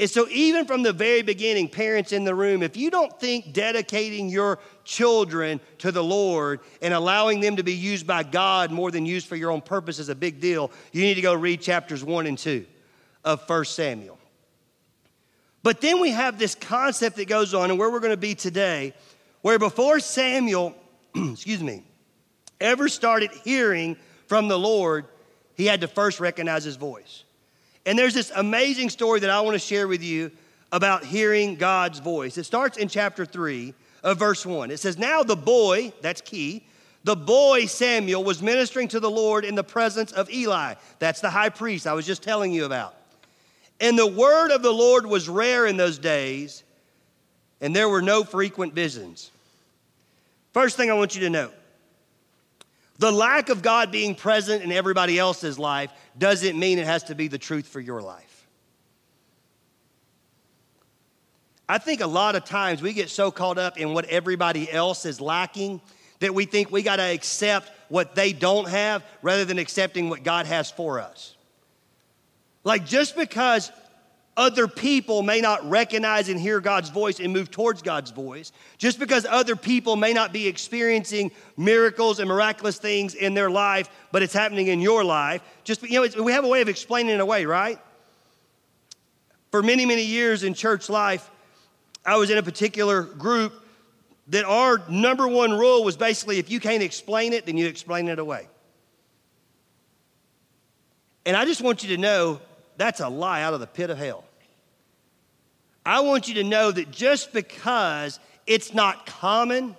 And 0.00 0.08
so, 0.08 0.26
even 0.30 0.64
from 0.64 0.82
the 0.82 0.94
very 0.94 1.20
beginning, 1.20 1.68
parents 1.68 2.12
in 2.12 2.24
the 2.24 2.34
room, 2.34 2.62
if 2.62 2.74
you 2.74 2.90
don't 2.90 3.20
think 3.20 3.52
dedicating 3.52 4.30
your 4.30 4.58
children 4.82 5.60
to 5.76 5.92
the 5.92 6.02
Lord 6.02 6.60
and 6.80 6.94
allowing 6.94 7.40
them 7.40 7.56
to 7.56 7.62
be 7.62 7.74
used 7.74 8.06
by 8.06 8.22
God 8.22 8.70
more 8.70 8.90
than 8.90 9.04
used 9.04 9.26
for 9.26 9.36
your 9.36 9.50
own 9.50 9.60
purpose 9.60 9.98
is 9.98 10.08
a 10.08 10.14
big 10.14 10.40
deal, 10.40 10.70
you 10.92 11.02
need 11.02 11.16
to 11.16 11.20
go 11.20 11.34
read 11.34 11.60
chapters 11.60 12.02
one 12.02 12.26
and 12.26 12.38
two 12.38 12.64
of 13.26 13.46
1 13.46 13.66
Samuel. 13.66 14.18
But 15.62 15.82
then 15.82 16.00
we 16.00 16.12
have 16.12 16.38
this 16.38 16.54
concept 16.54 17.16
that 17.16 17.28
goes 17.28 17.52
on, 17.52 17.68
and 17.68 17.78
where 17.78 17.90
we're 17.90 18.00
going 18.00 18.10
to 18.10 18.16
be 18.16 18.34
today, 18.34 18.94
where 19.42 19.58
before 19.58 20.00
Samuel, 20.00 20.74
excuse 21.14 21.62
me, 21.62 21.84
ever 22.58 22.88
started 22.88 23.32
hearing 23.44 23.98
from 24.28 24.48
the 24.48 24.58
Lord, 24.58 25.04
he 25.56 25.66
had 25.66 25.82
to 25.82 25.88
first 25.88 26.20
recognize 26.20 26.64
his 26.64 26.76
voice. 26.76 27.24
And 27.86 27.98
there's 27.98 28.14
this 28.14 28.30
amazing 28.34 28.90
story 28.90 29.20
that 29.20 29.30
I 29.30 29.40
want 29.40 29.54
to 29.54 29.58
share 29.58 29.88
with 29.88 30.02
you 30.02 30.30
about 30.72 31.04
hearing 31.04 31.56
God's 31.56 31.98
voice. 31.98 32.38
It 32.38 32.44
starts 32.44 32.76
in 32.76 32.88
chapter 32.88 33.24
3 33.24 33.74
of 34.02 34.18
verse 34.18 34.44
1. 34.44 34.70
It 34.70 34.78
says, 34.78 34.98
Now 34.98 35.22
the 35.22 35.36
boy, 35.36 35.92
that's 36.00 36.20
key, 36.20 36.64
the 37.04 37.16
boy 37.16 37.66
Samuel 37.66 38.22
was 38.22 38.42
ministering 38.42 38.88
to 38.88 39.00
the 39.00 39.10
Lord 39.10 39.44
in 39.44 39.54
the 39.54 39.64
presence 39.64 40.12
of 40.12 40.30
Eli. 40.30 40.74
That's 40.98 41.20
the 41.20 41.30
high 41.30 41.48
priest 41.48 41.86
I 41.86 41.94
was 41.94 42.06
just 42.06 42.22
telling 42.22 42.52
you 42.52 42.66
about. 42.66 42.94
And 43.80 43.98
the 43.98 44.06
word 44.06 44.50
of 44.50 44.62
the 44.62 44.72
Lord 44.72 45.06
was 45.06 45.28
rare 45.28 45.66
in 45.66 45.78
those 45.78 45.98
days, 45.98 46.62
and 47.62 47.74
there 47.74 47.88
were 47.88 48.02
no 48.02 48.22
frequent 48.22 48.74
visions. 48.74 49.30
First 50.52 50.76
thing 50.76 50.90
I 50.90 50.94
want 50.94 51.14
you 51.14 51.22
to 51.22 51.30
know 51.30 51.50
the 53.00 53.10
lack 53.10 53.48
of 53.48 53.62
God 53.62 53.90
being 53.90 54.14
present 54.14 54.62
in 54.62 54.70
everybody 54.70 55.18
else's 55.18 55.58
life 55.58 55.90
doesn't 56.18 56.58
mean 56.58 56.78
it 56.78 56.84
has 56.84 57.04
to 57.04 57.14
be 57.14 57.28
the 57.28 57.38
truth 57.38 57.66
for 57.66 57.80
your 57.80 58.02
life. 58.02 58.46
I 61.66 61.78
think 61.78 62.02
a 62.02 62.06
lot 62.06 62.36
of 62.36 62.44
times 62.44 62.82
we 62.82 62.92
get 62.92 63.08
so 63.08 63.30
caught 63.30 63.56
up 63.56 63.78
in 63.78 63.94
what 63.94 64.04
everybody 64.04 64.70
else 64.70 65.06
is 65.06 65.18
lacking 65.18 65.80
that 66.18 66.34
we 66.34 66.44
think 66.44 66.70
we 66.70 66.82
got 66.82 66.96
to 66.96 67.02
accept 67.02 67.72
what 67.88 68.14
they 68.14 68.34
don't 68.34 68.68
have 68.68 69.02
rather 69.22 69.46
than 69.46 69.58
accepting 69.58 70.10
what 70.10 70.22
God 70.22 70.44
has 70.44 70.70
for 70.70 71.00
us. 71.00 71.34
Like 72.64 72.84
just 72.84 73.16
because 73.16 73.72
other 74.36 74.68
people 74.68 75.22
may 75.22 75.40
not 75.40 75.68
recognize 75.68 76.28
and 76.28 76.40
hear 76.40 76.60
God's 76.60 76.88
voice 76.88 77.20
and 77.20 77.32
move 77.32 77.50
towards 77.50 77.82
God's 77.82 78.10
voice, 78.10 78.52
just 78.78 78.98
because 78.98 79.26
other 79.28 79.56
people 79.56 79.96
may 79.96 80.12
not 80.12 80.32
be 80.32 80.46
experiencing 80.46 81.30
miracles 81.56 82.20
and 82.20 82.28
miraculous 82.28 82.78
things 82.78 83.14
in 83.14 83.34
their 83.34 83.50
life, 83.50 83.88
but 84.12 84.22
it's 84.22 84.32
happening 84.32 84.68
in 84.68 84.80
your 84.80 85.04
life, 85.04 85.42
just, 85.64 85.82
you 85.82 86.00
know, 86.00 86.22
we 86.22 86.32
have 86.32 86.44
a 86.44 86.48
way 86.48 86.62
of 86.62 86.68
explaining 86.68 87.14
it 87.14 87.20
away, 87.20 87.44
right? 87.44 87.78
For 89.50 89.62
many, 89.62 89.84
many 89.84 90.04
years 90.04 90.44
in 90.44 90.54
church 90.54 90.88
life, 90.88 91.28
I 92.06 92.16
was 92.16 92.30
in 92.30 92.38
a 92.38 92.42
particular 92.42 93.02
group 93.02 93.52
that 94.28 94.44
our 94.44 94.80
number 94.88 95.26
one 95.26 95.52
rule 95.52 95.82
was 95.84 95.96
basically 95.96 96.38
if 96.38 96.50
you 96.50 96.60
can't 96.60 96.82
explain 96.82 97.32
it, 97.32 97.46
then 97.46 97.56
you 97.56 97.66
explain 97.66 98.08
it 98.08 98.18
away. 98.18 98.48
And 101.26 101.36
I 101.36 101.44
just 101.44 101.60
want 101.60 101.82
you 101.82 101.94
to 101.96 102.00
know 102.00 102.40
that's 102.80 103.00
a 103.00 103.10
lie 103.10 103.42
out 103.42 103.52
of 103.52 103.60
the 103.60 103.66
pit 103.66 103.90
of 103.90 103.98
hell. 103.98 104.24
I 105.84 106.00
want 106.00 106.28
you 106.28 106.34
to 106.36 106.44
know 106.44 106.70
that 106.70 106.90
just 106.90 107.30
because 107.30 108.18
it's 108.46 108.72
not 108.72 109.04
common 109.04 109.76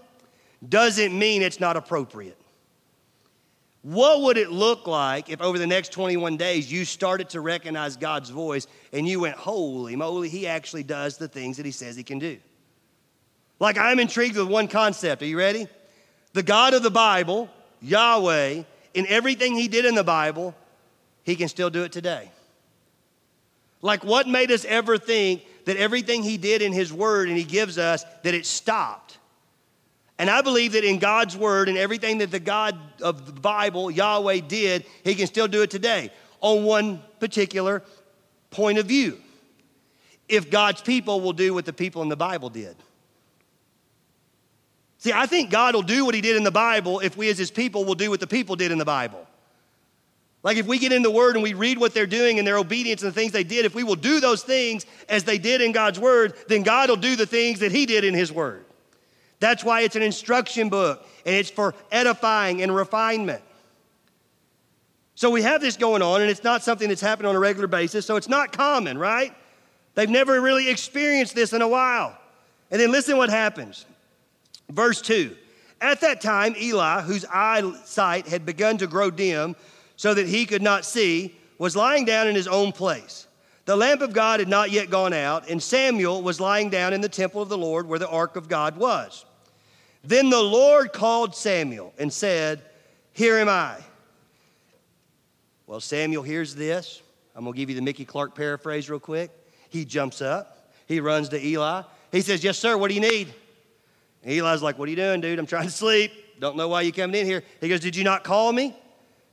doesn't 0.69 1.17
mean 1.17 1.41
it's 1.41 1.59
not 1.59 1.77
appropriate. 1.77 2.37
What 3.81 4.21
would 4.21 4.37
it 4.37 4.51
look 4.51 4.85
like 4.85 5.31
if 5.31 5.41
over 5.41 5.57
the 5.57 5.65
next 5.65 5.91
21 5.91 6.37
days 6.37 6.71
you 6.71 6.85
started 6.85 7.29
to 7.29 7.41
recognize 7.41 7.97
God's 7.97 8.29
voice 8.29 8.67
and 8.93 9.07
you 9.07 9.21
went, 9.21 9.35
Holy 9.35 9.95
moly, 9.95 10.29
He 10.29 10.45
actually 10.45 10.83
does 10.83 11.17
the 11.17 11.27
things 11.27 11.57
that 11.57 11.65
He 11.65 11.71
says 11.71 11.95
He 11.95 12.03
can 12.03 12.19
do? 12.19 12.37
Like, 13.59 13.79
I'm 13.79 13.99
intrigued 13.99 14.37
with 14.37 14.47
one 14.47 14.67
concept. 14.67 15.23
Are 15.23 15.25
you 15.25 15.39
ready? 15.39 15.67
The 16.33 16.43
God 16.43 16.75
of 16.75 16.83
the 16.83 16.91
Bible, 16.91 17.49
Yahweh, 17.81 18.61
in 18.93 19.07
everything 19.07 19.55
He 19.55 19.67
did 19.67 19.85
in 19.85 19.95
the 19.95 20.03
Bible, 20.03 20.53
He 21.23 21.35
can 21.35 21.47
still 21.47 21.71
do 21.71 21.83
it 21.83 21.91
today. 21.91 22.29
Like, 23.81 24.03
what 24.03 24.27
made 24.27 24.51
us 24.51 24.65
ever 24.65 24.97
think 24.97 25.43
that 25.65 25.77
everything 25.77 26.23
He 26.23 26.37
did 26.37 26.61
in 26.61 26.73
His 26.73 26.93
Word 26.93 27.27
and 27.27 27.37
He 27.37 27.43
gives 27.43 27.77
us, 27.77 28.03
that 28.23 28.33
it 28.33 28.45
stopped? 28.45 29.17
And 30.17 30.29
I 30.29 30.41
believe 30.41 30.73
that 30.73 30.83
in 30.83 30.99
God's 30.99 31.35
Word 31.35 31.67
and 31.67 31.77
everything 31.77 32.19
that 32.19 32.29
the 32.29 32.39
God 32.39 32.77
of 33.01 33.25
the 33.25 33.39
Bible, 33.39 33.89
Yahweh, 33.89 34.41
did, 34.47 34.85
He 35.03 35.15
can 35.15 35.25
still 35.25 35.47
do 35.47 35.63
it 35.63 35.71
today 35.71 36.11
on 36.41 36.63
one 36.63 37.01
particular 37.19 37.81
point 38.51 38.77
of 38.77 38.85
view. 38.85 39.19
If 40.29 40.51
God's 40.51 40.81
people 40.81 41.21
will 41.21 41.33
do 41.33 41.53
what 41.53 41.65
the 41.65 41.73
people 41.73 42.01
in 42.03 42.09
the 42.09 42.15
Bible 42.15 42.49
did. 42.49 42.75
See, 44.99 45.11
I 45.11 45.25
think 45.25 45.49
God 45.49 45.73
will 45.73 45.81
do 45.81 46.05
what 46.05 46.13
He 46.13 46.21
did 46.21 46.35
in 46.35 46.43
the 46.43 46.51
Bible 46.51 46.99
if 46.99 47.17
we 47.17 47.27
as 47.29 47.39
His 47.39 47.49
people 47.49 47.83
will 47.83 47.95
do 47.95 48.11
what 48.11 48.19
the 48.19 48.27
people 48.27 48.55
did 48.55 48.71
in 48.71 48.77
the 48.77 48.85
Bible. 48.85 49.25
Like 50.43 50.57
if 50.57 50.65
we 50.65 50.79
get 50.79 50.91
in 50.91 51.03
the 51.03 51.11
Word 51.11 51.35
and 51.35 51.43
we 51.43 51.53
read 51.53 51.77
what 51.77 51.93
they're 51.93 52.07
doing 52.07 52.39
and 52.39 52.47
their 52.47 52.57
obedience 52.57 53.03
and 53.03 53.11
the 53.11 53.15
things 53.15 53.31
they 53.31 53.43
did, 53.43 53.65
if 53.65 53.75
we 53.75 53.83
will 53.83 53.95
do 53.95 54.19
those 54.19 54.41
things 54.41 54.85
as 55.07 55.23
they 55.23 55.37
did 55.37 55.61
in 55.61 55.71
God's 55.71 55.99
Word, 55.99 56.33
then 56.47 56.63
God 56.63 56.89
will 56.89 56.97
do 56.97 57.15
the 57.15 57.27
things 57.27 57.59
that 57.59 57.71
He 57.71 57.85
did 57.85 58.03
in 58.03 58.13
His 58.13 58.31
Word. 58.31 58.65
That's 59.39 59.63
why 59.63 59.81
it's 59.81 59.95
an 59.95 60.01
instruction 60.01 60.69
book 60.69 61.05
and 61.25 61.35
it's 61.35 61.49
for 61.49 61.75
edifying 61.91 62.61
and 62.61 62.73
refinement. 62.73 63.41
So 65.15 65.29
we 65.29 65.43
have 65.43 65.61
this 65.61 65.77
going 65.77 66.01
on, 66.01 66.21
and 66.21 66.31
it's 66.31 66.43
not 66.43 66.63
something 66.63 66.89
that's 66.89 67.01
happening 67.01 67.29
on 67.29 67.35
a 67.35 67.39
regular 67.39 67.67
basis, 67.67 68.07
so 68.07 68.15
it's 68.15 68.29
not 68.29 68.51
common, 68.51 68.97
right? 68.97 69.35
They've 69.93 70.09
never 70.09 70.41
really 70.41 70.67
experienced 70.67 71.35
this 71.35 71.53
in 71.53 71.61
a 71.61 71.67
while. 71.67 72.17
And 72.71 72.81
then 72.81 72.91
listen 72.91 73.17
what 73.17 73.29
happens. 73.29 73.85
Verse 74.69 75.01
2 75.01 75.35
At 75.79 76.01
that 76.01 76.21
time, 76.21 76.55
Eli, 76.59 77.01
whose 77.01 77.25
eyesight 77.25 78.27
had 78.27 78.45
begun 78.45 78.77
to 78.79 78.87
grow 78.87 79.11
dim, 79.11 79.55
so 80.01 80.15
that 80.15 80.27
he 80.27 80.47
could 80.47 80.63
not 80.63 80.83
see, 80.83 81.35
was 81.59 81.75
lying 81.75 82.05
down 82.05 82.27
in 82.27 82.33
his 82.33 82.47
own 82.47 82.71
place. 82.71 83.27
The 83.65 83.75
lamp 83.75 84.01
of 84.01 84.13
God 84.13 84.39
had 84.39 84.49
not 84.49 84.71
yet 84.71 84.89
gone 84.89 85.13
out, 85.13 85.47
and 85.47 85.61
Samuel 85.61 86.23
was 86.23 86.39
lying 86.39 86.71
down 86.71 86.91
in 86.91 87.01
the 87.01 87.07
temple 87.07 87.39
of 87.39 87.49
the 87.49 87.57
Lord 87.57 87.87
where 87.87 87.99
the 87.99 88.09
ark 88.09 88.35
of 88.35 88.49
God 88.49 88.77
was. 88.77 89.25
Then 90.03 90.31
the 90.31 90.41
Lord 90.41 90.91
called 90.91 91.35
Samuel 91.35 91.93
and 91.99 92.11
said, 92.11 92.63
Here 93.13 93.37
am 93.37 93.47
I. 93.47 93.77
Well, 95.67 95.79
Samuel 95.79 96.23
hears 96.23 96.55
this. 96.55 97.03
I'm 97.35 97.43
going 97.43 97.53
to 97.53 97.59
give 97.59 97.69
you 97.69 97.75
the 97.75 97.83
Mickey 97.83 98.03
Clark 98.03 98.33
paraphrase 98.33 98.89
real 98.89 98.99
quick. 98.99 99.29
He 99.69 99.85
jumps 99.85 100.19
up, 100.19 100.73
he 100.87 100.99
runs 100.99 101.29
to 101.29 101.45
Eli. 101.45 101.83
He 102.11 102.21
says, 102.21 102.43
Yes, 102.43 102.57
sir, 102.57 102.75
what 102.75 102.87
do 102.87 102.95
you 102.95 103.01
need? 103.01 103.31
And 104.23 104.33
Eli's 104.33 104.63
like, 104.63 104.79
What 104.79 104.87
are 104.87 104.89
you 104.89 104.95
doing, 104.95 105.21
dude? 105.21 105.37
I'm 105.37 105.45
trying 105.45 105.65
to 105.65 105.71
sleep. 105.71 106.11
Don't 106.39 106.57
know 106.57 106.69
why 106.69 106.81
you 106.81 106.91
coming 106.91 107.21
in 107.21 107.27
here. 107.27 107.43
He 107.59 107.69
goes, 107.69 107.81
Did 107.81 107.95
you 107.95 108.03
not 108.03 108.23
call 108.23 108.51
me? 108.51 108.75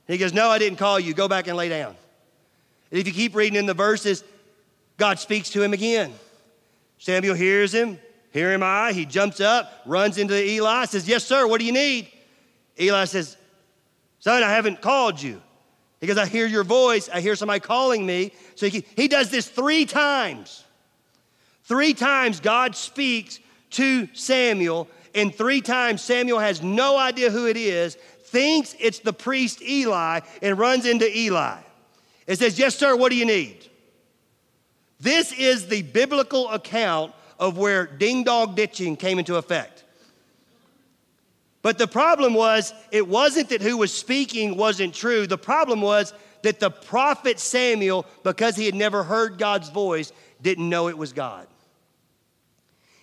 He 0.09 0.17
goes, 0.17 0.33
No, 0.33 0.49
I 0.49 0.57
didn't 0.57 0.79
call 0.79 0.99
you. 0.99 1.13
Go 1.13 1.27
back 1.27 1.47
and 1.47 1.55
lay 1.55 1.69
down. 1.69 1.95
And 2.91 2.99
if 2.99 3.07
you 3.07 3.13
keep 3.13 3.35
reading 3.35 3.57
in 3.57 3.65
the 3.67 3.73
verses, 3.73 4.23
God 4.97 5.19
speaks 5.19 5.51
to 5.51 5.61
him 5.61 5.71
again. 5.71 6.13
Samuel 6.97 7.35
hears 7.35 7.73
him. 7.73 7.99
Here 8.31 8.49
am 8.49 8.63
I. 8.63 8.91
He 8.91 9.05
jumps 9.05 9.39
up, 9.39 9.71
runs 9.85 10.17
into 10.17 10.35
Eli, 10.35 10.85
says, 10.85 11.07
Yes, 11.07 11.23
sir, 11.23 11.47
what 11.47 11.59
do 11.59 11.65
you 11.65 11.71
need? 11.71 12.09
Eli 12.79 13.05
says, 13.05 13.37
Son, 14.19 14.43
I 14.43 14.49
haven't 14.49 14.81
called 14.81 15.21
you. 15.21 15.41
He 16.01 16.07
goes, 16.07 16.17
I 16.17 16.25
hear 16.25 16.47
your 16.47 16.63
voice. 16.63 17.09
I 17.09 17.21
hear 17.21 17.35
somebody 17.35 17.59
calling 17.59 18.05
me. 18.05 18.31
So 18.55 18.67
he, 18.67 18.85
he 18.95 19.07
does 19.07 19.29
this 19.29 19.47
three 19.47 19.85
times. 19.85 20.63
Three 21.65 21.93
times 21.93 22.39
God 22.39 22.75
speaks 22.75 23.39
to 23.71 24.07
Samuel, 24.13 24.87
and 25.13 25.33
three 25.33 25.61
times 25.61 26.01
Samuel 26.01 26.39
has 26.39 26.63
no 26.63 26.97
idea 26.97 27.29
who 27.29 27.45
it 27.45 27.57
is, 27.57 27.97
thinks 28.31 28.75
it's 28.79 28.99
the 28.99 29.13
priest 29.13 29.61
Eli, 29.61 30.21
and 30.41 30.57
runs 30.57 30.85
into 30.85 31.09
Eli. 31.17 31.57
and 32.27 32.37
says, 32.37 32.57
Yes, 32.57 32.75
sir, 32.75 32.95
what 32.95 33.09
do 33.09 33.15
you 33.15 33.25
need? 33.25 33.67
This 34.99 35.31
is 35.31 35.67
the 35.67 35.81
biblical 35.81 36.49
account 36.49 37.13
of 37.39 37.57
where 37.57 37.85
ding 37.85 38.23
dong 38.23 38.55
ditching 38.55 38.97
came 38.97 39.17
into 39.17 39.35
effect. 39.35 39.83
But 41.61 41.77
the 41.77 41.87
problem 41.87 42.33
was, 42.33 42.73
it 42.91 43.07
wasn't 43.07 43.49
that 43.49 43.61
who 43.61 43.77
was 43.77 43.93
speaking 43.93 44.55
wasn't 44.55 44.93
true. 44.93 45.27
The 45.27 45.37
problem 45.37 45.81
was 45.81 46.13
that 46.41 46.59
the 46.59 46.69
prophet 46.69 47.39
Samuel, 47.39 48.05
because 48.23 48.55
he 48.55 48.65
had 48.65 48.75
never 48.75 49.03
heard 49.03 49.37
God's 49.37 49.69
voice, 49.69 50.11
didn't 50.41 50.69
know 50.69 50.87
it 50.87 50.97
was 50.97 51.11
God. 51.11 51.47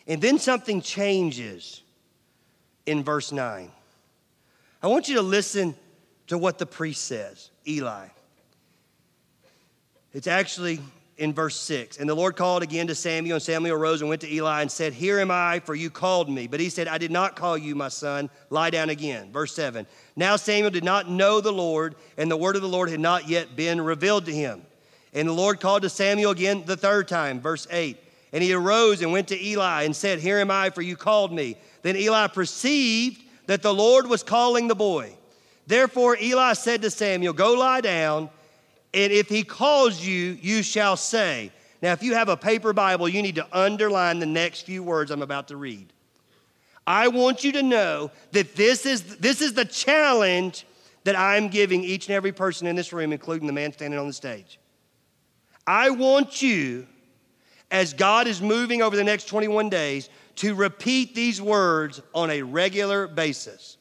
And 0.06 0.22
then 0.22 0.38
something 0.38 0.80
changes 0.80 1.82
in 2.86 3.02
verse 3.04 3.32
9. 3.32 3.70
I 4.86 4.88
want 4.88 5.08
you 5.08 5.16
to 5.16 5.22
listen 5.22 5.74
to 6.28 6.38
what 6.38 6.58
the 6.58 6.64
priest 6.64 7.06
says, 7.06 7.50
Eli. 7.66 8.06
It's 10.12 10.28
actually 10.28 10.78
in 11.16 11.34
verse 11.34 11.56
6. 11.56 11.96
And 11.96 12.08
the 12.08 12.14
Lord 12.14 12.36
called 12.36 12.62
again 12.62 12.86
to 12.86 12.94
Samuel, 12.94 13.34
and 13.34 13.42
Samuel 13.42 13.74
arose 13.74 14.00
and 14.00 14.08
went 14.08 14.20
to 14.20 14.32
Eli 14.32 14.62
and 14.62 14.70
said, 14.70 14.92
Here 14.92 15.18
am 15.18 15.32
I, 15.32 15.58
for 15.58 15.74
you 15.74 15.90
called 15.90 16.30
me. 16.30 16.46
But 16.46 16.60
he 16.60 16.68
said, 16.68 16.86
I 16.86 16.98
did 16.98 17.10
not 17.10 17.34
call 17.34 17.58
you, 17.58 17.74
my 17.74 17.88
son. 17.88 18.30
Lie 18.48 18.70
down 18.70 18.88
again. 18.88 19.32
Verse 19.32 19.52
7. 19.56 19.88
Now 20.14 20.36
Samuel 20.36 20.70
did 20.70 20.84
not 20.84 21.10
know 21.10 21.40
the 21.40 21.50
Lord, 21.50 21.96
and 22.16 22.30
the 22.30 22.36
word 22.36 22.54
of 22.54 22.62
the 22.62 22.68
Lord 22.68 22.88
had 22.88 23.00
not 23.00 23.28
yet 23.28 23.56
been 23.56 23.80
revealed 23.80 24.26
to 24.26 24.32
him. 24.32 24.62
And 25.12 25.26
the 25.26 25.32
Lord 25.32 25.58
called 25.58 25.82
to 25.82 25.88
Samuel 25.88 26.30
again 26.30 26.62
the 26.64 26.76
third 26.76 27.08
time. 27.08 27.40
Verse 27.40 27.66
8. 27.72 27.98
And 28.32 28.40
he 28.40 28.52
arose 28.52 29.02
and 29.02 29.10
went 29.10 29.26
to 29.28 29.44
Eli 29.44 29.82
and 29.82 29.96
said, 29.96 30.20
Here 30.20 30.38
am 30.38 30.52
I, 30.52 30.70
for 30.70 30.82
you 30.82 30.94
called 30.94 31.32
me. 31.32 31.56
Then 31.82 31.96
Eli 31.96 32.28
perceived 32.28 33.24
that 33.46 33.62
the 33.62 33.74
Lord 33.74 34.06
was 34.06 34.22
calling 34.22 34.68
the 34.68 34.74
boy. 34.74 35.16
Therefore 35.66 36.16
Eli 36.20 36.52
said 36.54 36.82
to 36.82 36.90
Samuel, 36.90 37.32
Go 37.32 37.54
lie 37.54 37.80
down. 37.80 38.30
And 38.94 39.12
if 39.12 39.28
he 39.28 39.42
calls 39.42 40.00
you, 40.00 40.38
you 40.40 40.62
shall 40.62 40.96
say. 40.96 41.52
Now, 41.82 41.92
if 41.92 42.02
you 42.02 42.14
have 42.14 42.28
a 42.28 42.36
paper 42.36 42.72
Bible, 42.72 43.08
you 43.08 43.20
need 43.20 43.34
to 43.34 43.46
underline 43.52 44.18
the 44.18 44.26
next 44.26 44.62
few 44.62 44.82
words 44.82 45.10
I'm 45.10 45.22
about 45.22 45.48
to 45.48 45.56
read. 45.56 45.92
I 46.86 47.08
want 47.08 47.44
you 47.44 47.52
to 47.52 47.62
know 47.62 48.10
that 48.32 48.54
this 48.54 48.86
is, 48.86 49.16
this 49.16 49.42
is 49.42 49.54
the 49.54 49.64
challenge 49.64 50.66
that 51.04 51.18
I'm 51.18 51.48
giving 51.48 51.84
each 51.84 52.06
and 52.06 52.14
every 52.14 52.32
person 52.32 52.66
in 52.66 52.76
this 52.76 52.92
room, 52.92 53.12
including 53.12 53.46
the 53.46 53.52
man 53.52 53.72
standing 53.72 53.98
on 53.98 54.06
the 54.06 54.12
stage. 54.12 54.58
I 55.66 55.90
want 55.90 56.42
you, 56.42 56.86
as 57.70 57.92
God 57.92 58.26
is 58.26 58.40
moving 58.40 58.82
over 58.82 58.96
the 58.96 59.04
next 59.04 59.26
21 59.26 59.68
days, 59.68 60.08
to 60.36 60.54
repeat 60.54 61.14
these 61.14 61.40
words 61.40 62.02
on 62.14 62.30
a 62.30 62.42
regular 62.42 63.06
basis. 63.06 63.78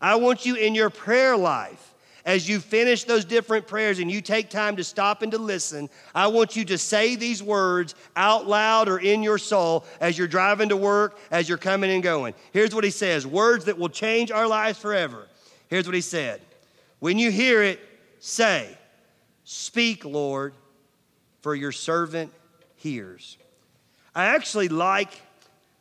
I 0.00 0.16
want 0.16 0.46
you 0.46 0.54
in 0.54 0.74
your 0.74 0.90
prayer 0.90 1.36
life 1.36 1.94
as 2.24 2.46
you 2.48 2.60
finish 2.60 3.04
those 3.04 3.24
different 3.24 3.66
prayers 3.66 3.98
and 3.98 4.10
you 4.10 4.20
take 4.20 4.50
time 4.50 4.76
to 4.76 4.84
stop 4.84 5.22
and 5.22 5.32
to 5.32 5.38
listen, 5.38 5.88
I 6.14 6.26
want 6.26 6.56
you 6.56 6.64
to 6.66 6.76
say 6.76 7.16
these 7.16 7.42
words 7.42 7.94
out 8.16 8.46
loud 8.46 8.88
or 8.88 8.98
in 8.98 9.22
your 9.22 9.38
soul 9.38 9.86
as 9.98 10.18
you're 10.18 10.28
driving 10.28 10.68
to 10.68 10.76
work, 10.76 11.18
as 11.30 11.48
you're 11.48 11.56
coming 11.56 11.90
and 11.90 12.02
going. 12.02 12.34
Here's 12.52 12.74
what 12.74 12.84
he 12.84 12.90
says 12.90 13.26
words 13.26 13.64
that 13.64 13.78
will 13.78 13.88
change 13.88 14.30
our 14.30 14.46
lives 14.46 14.78
forever. 14.78 15.26
Here's 15.68 15.86
what 15.86 15.94
he 15.94 16.00
said 16.00 16.40
When 16.98 17.18
you 17.18 17.30
hear 17.30 17.62
it, 17.62 17.80
say, 18.18 18.76
Speak, 19.44 20.04
Lord, 20.04 20.52
for 21.40 21.54
your 21.54 21.72
servant 21.72 22.30
hears. 22.78 23.36
I 24.14 24.26
actually 24.26 24.68
like 24.68 25.20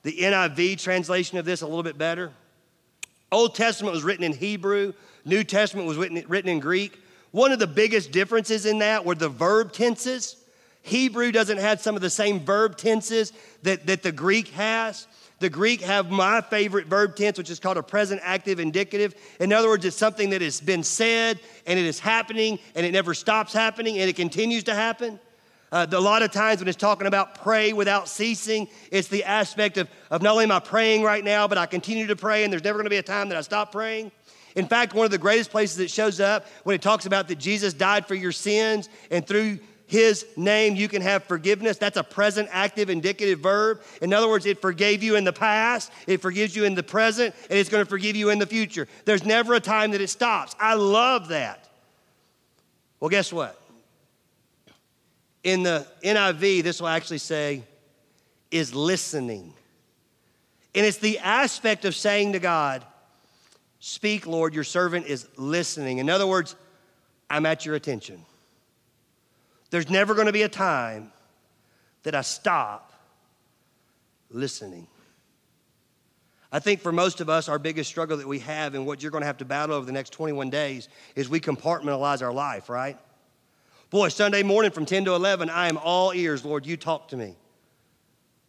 the 0.03 0.17
NIV 0.17 0.81
translation 0.81 1.37
of 1.37 1.45
this 1.45 1.61
a 1.61 1.67
little 1.67 1.83
bit 1.83 1.97
better. 1.97 2.31
Old 3.31 3.55
Testament 3.55 3.93
was 3.93 4.03
written 4.03 4.23
in 4.23 4.33
Hebrew, 4.33 4.93
New 5.25 5.43
Testament 5.43 5.87
was 5.87 5.97
written, 5.97 6.23
written 6.27 6.49
in 6.49 6.59
Greek. 6.59 6.97
One 7.31 7.51
of 7.51 7.59
the 7.59 7.67
biggest 7.67 8.11
differences 8.11 8.65
in 8.65 8.79
that 8.79 9.05
were 9.05 9.15
the 9.15 9.29
verb 9.29 9.73
tenses. 9.73 10.37
Hebrew 10.81 11.33
doesn't 11.33 11.57
have 11.57 11.81
some 11.81 11.95
of 11.95 12.01
the 12.01 12.09
same 12.09 12.39
verb 12.39 12.77
tenses 12.77 13.33
that, 13.63 13.87
that 13.87 14.03
the 14.03 14.13
Greek 14.13 14.47
has. 14.49 15.07
The 15.39 15.49
Greek 15.49 15.81
have 15.81 16.09
my 16.09 16.41
favorite 16.41 16.87
verb 16.87 17.15
tense, 17.15 17.37
which 17.37 17.49
is 17.49 17.59
called 17.59 17.77
a 17.77 17.83
present 17.83 18.21
active 18.23 18.59
indicative. 18.59 19.13
In 19.39 19.51
other 19.51 19.67
words, 19.67 19.85
it's 19.85 19.97
something 19.97 20.29
that 20.31 20.41
has 20.41 20.61
been 20.61 20.83
said 20.83 21.39
and 21.67 21.77
it 21.77 21.85
is 21.85 21.99
happening 21.99 22.57
and 22.73 22.85
it 22.85 22.91
never 22.91 23.13
stops 23.13 23.51
happening 23.51 23.99
and 23.99 24.09
it 24.09 24.15
continues 24.15 24.63
to 24.63 24.73
happen. 24.73 25.19
Uh, 25.71 25.85
a 25.91 25.99
lot 25.99 26.21
of 26.21 26.31
times 26.31 26.59
when 26.59 26.67
it's 26.67 26.77
talking 26.77 27.07
about 27.07 27.41
pray 27.41 27.73
without 27.73 28.07
ceasing, 28.07 28.69
it's 28.89 29.09
the 29.09 29.25
aspect 29.25 29.77
of, 29.77 29.89
of 30.09 30.21
not 30.21 30.31
only 30.31 30.45
am 30.45 30.51
I 30.51 30.59
praying 30.59 31.03
right 31.03 31.23
now, 31.23 31.47
but 31.47 31.57
I 31.57 31.65
continue 31.65 32.07
to 32.07 32.15
pray 32.15 32.43
and 32.43 32.53
there's 32.53 32.63
never 32.63 32.77
going 32.77 32.85
to 32.85 32.89
be 32.89 32.97
a 32.97 33.03
time 33.03 33.27
that 33.29 33.37
I 33.37 33.41
stop 33.41 33.73
praying. 33.73 34.11
In 34.55 34.65
fact, 34.67 34.93
one 34.93 35.05
of 35.05 35.11
the 35.11 35.17
greatest 35.17 35.51
places 35.51 35.77
it 35.79 35.91
shows 35.91 36.19
up 36.19 36.45
when 36.63 36.73
it 36.73 36.81
talks 36.81 37.05
about 37.05 37.27
that 37.27 37.37
Jesus 37.37 37.73
died 37.73 38.07
for 38.07 38.15
your 38.15 38.31
sins 38.31 38.87
and 39.11 39.27
through 39.27 39.59
his 39.87 40.25
name 40.37 40.75
you 40.75 40.87
can 40.87 41.01
have 41.01 41.25
forgiveness. 41.25 41.77
That's 41.77 41.97
a 41.97 42.03
present 42.03 42.47
active 42.51 42.89
indicative 42.89 43.39
verb. 43.39 43.81
In 44.01 44.13
other 44.13 44.29
words, 44.29 44.45
it 44.45 44.61
forgave 44.61 45.03
you 45.03 45.15
in 45.15 45.25
the 45.25 45.33
past, 45.33 45.91
it 46.07 46.21
forgives 46.21 46.55
you 46.55 46.63
in 46.63 46.75
the 46.75 46.83
present, 46.83 47.35
and 47.49 47.59
it's 47.59 47.69
going 47.69 47.83
to 47.83 47.89
forgive 47.89 48.15
you 48.15 48.29
in 48.29 48.39
the 48.39 48.45
future. 48.45 48.87
There's 49.03 49.25
never 49.25 49.53
a 49.53 49.59
time 49.59 49.91
that 49.91 50.01
it 50.01 50.09
stops. 50.09 50.55
I 50.59 50.75
love 50.75 51.27
that. 51.29 51.67
Well, 52.99 53.09
guess 53.09 53.31
what? 53.33 53.61
In 55.47 55.63
the 55.63 55.87
NIV, 56.03 56.61
this 56.61 56.81
will 56.81 56.89
actually 56.89 57.19
say, 57.19 57.63
is 58.51 58.75
listening. 58.75 59.53
And 60.75 60.85
it's 60.85 60.97
the 60.97 61.19
aspect 61.19 61.85
of 61.85 61.95
saying 61.95 62.33
to 62.33 62.39
God, 62.39 62.83
Speak, 63.79 64.27
Lord, 64.27 64.53
your 64.53 64.65
servant 64.65 65.05
is 65.05 65.25
listening. 65.37 65.99
In 65.99 66.09
other 66.09 66.27
words, 66.27 66.57
I'm 67.29 67.45
at 67.45 67.65
your 67.65 67.75
attention. 67.75 68.25
There's 69.69 69.89
never 69.89 70.15
going 70.15 70.27
to 70.27 70.33
be 70.33 70.41
a 70.41 70.49
time 70.49 71.13
that 72.03 72.13
I 72.13 72.23
stop 72.23 72.91
listening. 74.29 74.85
I 76.51 76.59
think 76.59 76.81
for 76.81 76.91
most 76.91 77.21
of 77.21 77.29
us, 77.29 77.47
our 77.47 77.57
biggest 77.57 77.89
struggle 77.89 78.17
that 78.17 78.27
we 78.27 78.39
have 78.39 78.75
and 78.75 78.85
what 78.85 79.01
you're 79.01 79.11
going 79.11 79.21
to 79.21 79.27
have 79.27 79.37
to 79.37 79.45
battle 79.45 79.77
over 79.77 79.85
the 79.85 79.93
next 79.93 80.09
21 80.09 80.49
days 80.49 80.89
is 81.15 81.29
we 81.29 81.39
compartmentalize 81.39 82.21
our 82.21 82.33
life, 82.33 82.67
right? 82.67 82.97
Boy, 83.89 84.09
Sunday 84.09 84.43
morning 84.43 84.71
from 84.71 84.85
10 84.85 85.05
to 85.05 85.15
11, 85.15 85.49
I 85.49 85.69
am 85.69 85.77
all 85.77 86.13
ears, 86.13 86.43
Lord, 86.43 86.65
you 86.65 86.75
talk 86.75 87.07
to 87.09 87.17
me. 87.17 87.35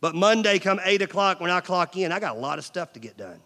But 0.00 0.14
Monday, 0.14 0.58
come 0.58 0.80
8 0.82 1.02
o'clock, 1.02 1.40
when 1.40 1.50
I 1.50 1.60
clock 1.60 1.96
in, 1.96 2.10
I 2.10 2.18
got 2.18 2.36
a 2.36 2.40
lot 2.40 2.58
of 2.58 2.64
stuff 2.64 2.92
to 2.94 3.00
get 3.00 3.16
done. 3.16 3.40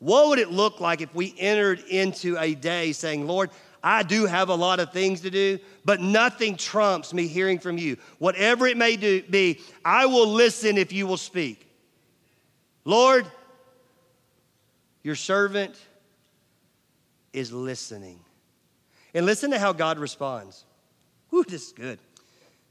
What 0.00 0.28
would 0.28 0.38
it 0.38 0.50
look 0.50 0.80
like 0.80 1.00
if 1.00 1.14
we 1.14 1.34
entered 1.38 1.80
into 1.88 2.36
a 2.38 2.54
day 2.54 2.92
saying, 2.92 3.26
Lord, 3.26 3.50
I 3.82 4.02
do 4.02 4.26
have 4.26 4.48
a 4.48 4.54
lot 4.54 4.80
of 4.80 4.92
things 4.92 5.20
to 5.20 5.30
do, 5.30 5.58
but 5.84 6.00
nothing 6.00 6.56
trumps 6.56 7.14
me 7.14 7.26
hearing 7.28 7.58
from 7.58 7.78
you. 7.78 7.96
Whatever 8.18 8.66
it 8.66 8.76
may 8.76 8.96
do, 8.96 9.22
be, 9.22 9.60
I 9.84 10.06
will 10.06 10.28
listen 10.28 10.76
if 10.76 10.92
you 10.92 11.06
will 11.06 11.16
speak. 11.16 11.68
Lord, 12.84 13.26
your 15.02 15.14
servant 15.14 15.76
is 17.32 17.52
listening. 17.52 18.18
And 19.18 19.26
listen 19.26 19.50
to 19.50 19.58
how 19.58 19.72
God 19.72 19.98
responds. 19.98 20.64
Whew, 21.30 21.42
this 21.42 21.66
is 21.66 21.72
good. 21.72 21.98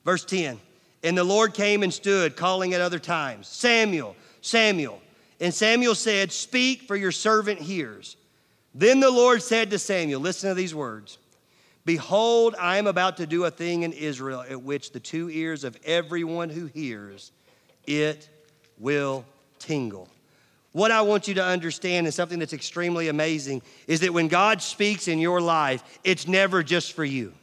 Verse 0.05 0.23
10 0.23 0.57
And 1.03 1.17
the 1.17 1.25
Lord 1.25 1.53
came 1.53 1.83
and 1.83 1.93
stood, 1.93 2.37
calling 2.37 2.73
at 2.73 2.79
other 2.79 2.99
times 2.99 3.49
Samuel, 3.49 4.15
Samuel. 4.39 5.01
And 5.41 5.53
Samuel 5.53 5.93
said, 5.93 6.31
Speak, 6.31 6.83
for 6.83 6.95
your 6.95 7.11
servant 7.11 7.59
hears. 7.59 8.15
Then 8.73 9.01
the 9.01 9.11
Lord 9.11 9.43
said 9.43 9.71
to 9.71 9.77
Samuel, 9.77 10.21
Listen 10.21 10.47
to 10.47 10.55
these 10.55 10.73
words 10.73 11.17
Behold, 11.83 12.55
I 12.57 12.77
am 12.77 12.87
about 12.87 13.17
to 13.17 13.27
do 13.27 13.43
a 13.43 13.51
thing 13.51 13.83
in 13.83 13.91
Israel 13.91 14.45
at 14.49 14.61
which 14.61 14.93
the 14.93 15.01
two 15.01 15.29
ears 15.29 15.65
of 15.65 15.77
everyone 15.83 16.47
who 16.47 16.67
hears 16.67 17.33
it 17.85 18.29
will 18.79 19.25
tingle. 19.59 20.07
What 20.71 20.91
I 20.91 21.01
want 21.01 21.27
you 21.27 21.33
to 21.35 21.43
understand 21.43 22.07
is 22.07 22.15
something 22.15 22.39
that's 22.39 22.53
extremely 22.53 23.07
amazing 23.07 23.61
is 23.87 24.01
that 24.01 24.13
when 24.13 24.27
God 24.27 24.61
speaks 24.61 25.07
in 25.07 25.19
your 25.19 25.41
life, 25.41 25.99
it's 26.03 26.27
never 26.27 26.61
just 26.61 26.93
for 26.93 27.05
you. 27.05 27.33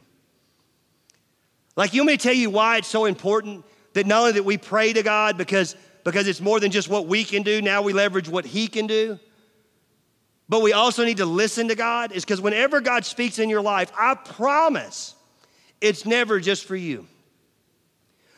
Like, 1.75 1.93
you 1.93 2.05
may 2.05 2.17
tell 2.17 2.33
you 2.33 2.49
why 2.49 2.77
it's 2.77 2.87
so 2.87 3.05
important 3.05 3.65
that 3.93 4.05
not 4.05 4.19
only 4.19 4.31
that 4.33 4.45
we 4.45 4.57
pray 4.57 4.93
to 4.93 5.03
God 5.03 5.37
because, 5.37 5.75
because 6.03 6.27
it's 6.27 6.39
more 6.39 6.59
than 6.59 6.71
just 6.71 6.87
what 6.87 7.07
we 7.07 7.23
can 7.23 7.43
do, 7.43 7.61
now 7.61 7.81
we 7.81 7.91
leverage 7.91 8.29
what 8.29 8.45
He 8.45 8.67
can 8.67 8.87
do. 8.87 9.19
But 10.47 10.61
we 10.61 10.73
also 10.73 11.03
need 11.03 11.17
to 11.17 11.25
listen 11.25 11.69
to 11.69 11.75
God, 11.75 12.11
is 12.11 12.23
because 12.23 12.39
whenever 12.39 12.79
God 12.79 13.03
speaks 13.03 13.39
in 13.39 13.49
your 13.49 13.61
life, 13.61 13.91
I 13.99 14.15
promise 14.15 15.15
it's 15.81 16.05
never 16.05 16.39
just 16.39 16.65
for 16.65 16.75
you. 16.75 17.07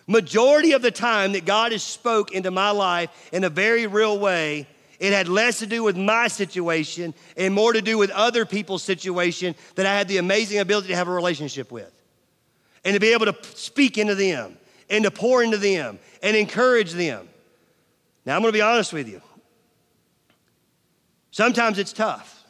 Majority 0.08 0.72
of 0.72 0.82
the 0.82 0.92
time 0.92 1.34
that 1.34 1.46
God 1.46 1.74
has 1.74 1.84
spoke 1.84 2.32
into 2.32 2.50
my 2.50 2.72
life 2.72 3.30
in 3.34 3.44
a 3.44 3.50
very 3.50 3.88
real 3.88 4.18
way, 4.18 4.66
it 5.00 5.14
had 5.14 5.28
less 5.28 5.60
to 5.60 5.68
do 5.68 5.84
with 5.84 5.96
my 5.96 6.28
situation 6.28 7.14
and 7.36 7.54
more 7.54 7.74
to 7.74 7.82
do 7.82 7.98
with 7.98 8.10
other 8.12 8.46
people's 8.46 8.84
situation 8.84 9.56
that 9.76 9.86
I 9.86 9.94
had 9.96 10.08
the 10.08 10.18
amazing 10.18 10.60
ability 10.60 10.88
to 10.90 10.96
have 10.96 11.08
a 11.08 11.12
relationship 11.12 11.72
with. 11.72 11.92
And 12.84 12.94
to 12.94 13.00
be 13.00 13.14
able 13.14 13.26
to 13.26 13.36
speak 13.56 13.98
into 13.98 14.16
them 14.16 14.58
and 14.90 15.04
to 15.04 15.12
pour 15.12 15.44
into 15.44 15.58
them 15.58 16.00
and 16.24 16.36
encourage 16.36 16.94
them. 16.94 17.28
Now, 18.26 18.36
I'm 18.36 18.42
gonna 18.42 18.54
be 18.54 18.62
honest 18.62 18.94
with 18.94 19.08
you. 19.08 19.22
Sometimes 21.32 21.78
it's 21.78 21.94
tough. 21.94 22.44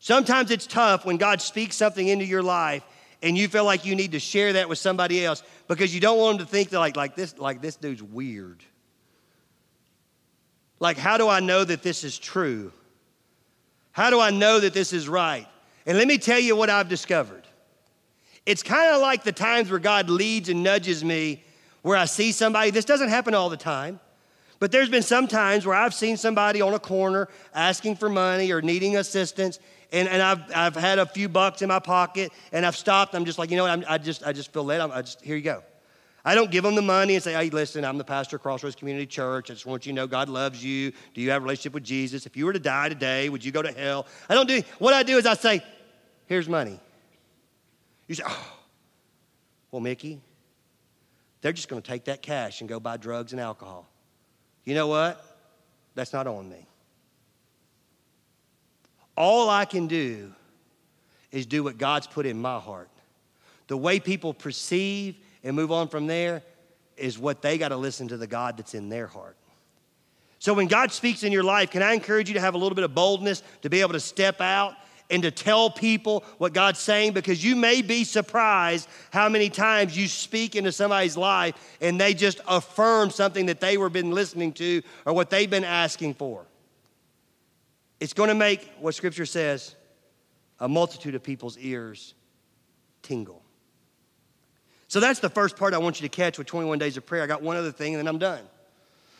Sometimes 0.00 0.50
it's 0.50 0.66
tough 0.66 1.06
when 1.06 1.16
God 1.16 1.40
speaks 1.40 1.76
something 1.76 2.06
into 2.06 2.24
your 2.24 2.42
life 2.42 2.82
and 3.22 3.38
you 3.38 3.48
feel 3.48 3.64
like 3.64 3.86
you 3.86 3.94
need 3.94 4.12
to 4.12 4.20
share 4.20 4.54
that 4.54 4.68
with 4.68 4.78
somebody 4.78 5.24
else 5.24 5.42
because 5.68 5.94
you 5.94 6.00
don't 6.00 6.18
want 6.18 6.38
them 6.38 6.46
to 6.46 6.50
think 6.50 6.70
that 6.70 6.78
like, 6.78 6.96
like 6.96 7.14
this 7.14 7.38
like 7.38 7.62
this 7.62 7.76
dude's 7.76 8.02
weird 8.02 8.62
like, 10.84 10.98
how 10.98 11.16
do 11.16 11.28
I 11.28 11.40
know 11.40 11.64
that 11.64 11.82
this 11.82 12.04
is 12.04 12.18
true? 12.18 12.70
How 13.90 14.10
do 14.10 14.20
I 14.20 14.28
know 14.28 14.60
that 14.60 14.74
this 14.74 14.92
is 14.92 15.08
right? 15.08 15.48
And 15.86 15.96
let 15.96 16.06
me 16.06 16.18
tell 16.18 16.38
you 16.38 16.54
what 16.54 16.68
I've 16.68 16.90
discovered. 16.90 17.42
It's 18.44 18.62
kind 18.62 18.94
of 18.94 19.00
like 19.00 19.24
the 19.24 19.32
times 19.32 19.70
where 19.70 19.80
God 19.80 20.10
leads 20.10 20.50
and 20.50 20.62
nudges 20.62 21.02
me 21.02 21.42
where 21.80 21.96
I 21.96 22.04
see 22.04 22.32
somebody. 22.32 22.70
This 22.70 22.84
doesn't 22.84 23.08
happen 23.08 23.34
all 23.34 23.48
the 23.48 23.56
time, 23.56 23.98
but 24.58 24.72
there's 24.72 24.90
been 24.90 25.02
some 25.02 25.26
times 25.26 25.64
where 25.64 25.74
I've 25.74 25.94
seen 25.94 26.18
somebody 26.18 26.60
on 26.60 26.74
a 26.74 26.78
corner 26.78 27.28
asking 27.54 27.96
for 27.96 28.10
money 28.10 28.52
or 28.52 28.60
needing 28.60 28.98
assistance, 28.98 29.60
and, 29.90 30.06
and 30.06 30.20
I've, 30.20 30.42
I've 30.54 30.76
had 30.76 30.98
a 30.98 31.06
few 31.06 31.30
bucks 31.30 31.62
in 31.62 31.68
my 31.68 31.78
pocket, 31.78 32.30
and 32.52 32.66
I've 32.66 32.76
stopped. 32.76 33.14
I'm 33.14 33.24
just 33.24 33.38
like, 33.38 33.50
you 33.50 33.56
know 33.56 33.62
what? 33.62 33.72
I'm, 33.72 33.84
i 33.88 33.96
just, 33.96 34.22
I 34.26 34.34
just 34.34 34.52
feel 34.52 34.64
led. 34.64 34.82
I'm, 34.82 34.92
I 34.92 35.00
just, 35.00 35.22
here 35.22 35.36
you 35.36 35.42
go. 35.42 35.62
I 36.24 36.34
don't 36.34 36.50
give 36.50 36.64
them 36.64 36.74
the 36.74 36.82
money 36.82 37.14
and 37.14 37.22
say, 37.22 37.34
hey, 37.34 37.50
listen, 37.50 37.84
I'm 37.84 37.98
the 37.98 38.04
pastor 38.04 38.36
of 38.36 38.42
Crossroads 38.42 38.76
Community 38.76 39.06
Church. 39.06 39.50
I 39.50 39.54
just 39.54 39.66
want 39.66 39.84
you 39.84 39.92
to 39.92 39.96
know 39.96 40.06
God 40.06 40.30
loves 40.30 40.64
you. 40.64 40.92
Do 41.12 41.20
you 41.20 41.30
have 41.30 41.42
a 41.42 41.44
relationship 41.44 41.74
with 41.74 41.84
Jesus? 41.84 42.24
If 42.24 42.34
you 42.36 42.46
were 42.46 42.54
to 42.54 42.58
die 42.58 42.88
today, 42.88 43.28
would 43.28 43.44
you 43.44 43.52
go 43.52 43.60
to 43.60 43.70
hell? 43.70 44.06
I 44.28 44.34
don't 44.34 44.48
do, 44.48 44.62
what 44.78 44.94
I 44.94 45.02
do 45.02 45.18
is 45.18 45.26
I 45.26 45.34
say, 45.34 45.62
here's 46.26 46.48
money. 46.48 46.80
You 48.08 48.14
say, 48.14 48.22
oh, 48.26 48.52
well, 49.70 49.80
Mickey, 49.80 50.20
they're 51.42 51.52
just 51.52 51.68
going 51.68 51.82
to 51.82 51.86
take 51.86 52.04
that 52.04 52.22
cash 52.22 52.60
and 52.60 52.70
go 52.70 52.80
buy 52.80 52.96
drugs 52.96 53.32
and 53.32 53.40
alcohol. 53.40 53.86
You 54.64 54.74
know 54.74 54.86
what? 54.86 55.22
That's 55.94 56.14
not 56.14 56.26
on 56.26 56.48
me. 56.48 56.66
All 59.14 59.50
I 59.50 59.66
can 59.66 59.88
do 59.88 60.32
is 61.30 61.44
do 61.44 61.62
what 61.62 61.76
God's 61.76 62.06
put 62.06 62.24
in 62.24 62.40
my 62.40 62.58
heart. 62.58 62.88
The 63.66 63.76
way 63.76 64.00
people 64.00 64.32
perceive 64.32 65.16
and 65.44 65.54
move 65.54 65.70
on 65.70 65.88
from 65.88 66.06
there 66.06 66.42
is 66.96 67.18
what 67.18 67.42
they 67.42 67.58
got 67.58 67.68
to 67.68 67.76
listen 67.76 68.08
to 68.08 68.16
the 68.16 68.26
God 68.26 68.56
that's 68.56 68.74
in 68.74 68.88
their 68.88 69.06
heart. 69.06 69.36
So 70.38 70.54
when 70.54 70.66
God 70.66 70.90
speaks 70.90 71.22
in 71.22 71.32
your 71.32 71.42
life, 71.42 71.70
can 71.70 71.82
I 71.82 71.92
encourage 71.92 72.28
you 72.28 72.34
to 72.34 72.40
have 72.40 72.54
a 72.54 72.58
little 72.58 72.74
bit 72.74 72.84
of 72.84 72.94
boldness 72.94 73.42
to 73.62 73.70
be 73.70 73.80
able 73.80 73.92
to 73.92 74.00
step 74.00 74.40
out 74.40 74.74
and 75.10 75.22
to 75.22 75.30
tell 75.30 75.70
people 75.70 76.24
what 76.38 76.52
God's 76.52 76.78
saying 76.78 77.12
because 77.12 77.44
you 77.44 77.56
may 77.56 77.82
be 77.82 78.04
surprised 78.04 78.88
how 79.10 79.28
many 79.28 79.50
times 79.50 79.96
you 79.96 80.08
speak 80.08 80.56
into 80.56 80.72
somebody's 80.72 81.16
life 81.16 81.54
and 81.80 82.00
they 82.00 82.14
just 82.14 82.40
affirm 82.48 83.10
something 83.10 83.46
that 83.46 83.60
they 83.60 83.76
were 83.76 83.90
been 83.90 84.12
listening 84.12 84.52
to 84.54 84.82
or 85.04 85.12
what 85.12 85.30
they've 85.30 85.50
been 85.50 85.64
asking 85.64 86.14
for. 86.14 86.46
It's 88.00 88.14
going 88.14 88.28
to 88.28 88.34
make 88.34 88.70
what 88.80 88.94
scripture 88.94 89.26
says 89.26 89.74
a 90.58 90.68
multitude 90.68 91.14
of 91.14 91.22
people's 91.22 91.58
ears 91.58 92.14
tingle. 93.02 93.43
So 94.94 95.00
that's 95.00 95.18
the 95.18 95.28
first 95.28 95.56
part 95.56 95.74
I 95.74 95.78
want 95.78 96.00
you 96.00 96.08
to 96.08 96.16
catch 96.16 96.38
with 96.38 96.46
21 96.46 96.78
days 96.78 96.96
of 96.96 97.04
prayer. 97.04 97.24
I 97.24 97.26
got 97.26 97.42
one 97.42 97.56
other 97.56 97.72
thing 97.72 97.94
and 97.94 97.98
then 97.98 98.06
I'm 98.06 98.20
done. 98.20 98.44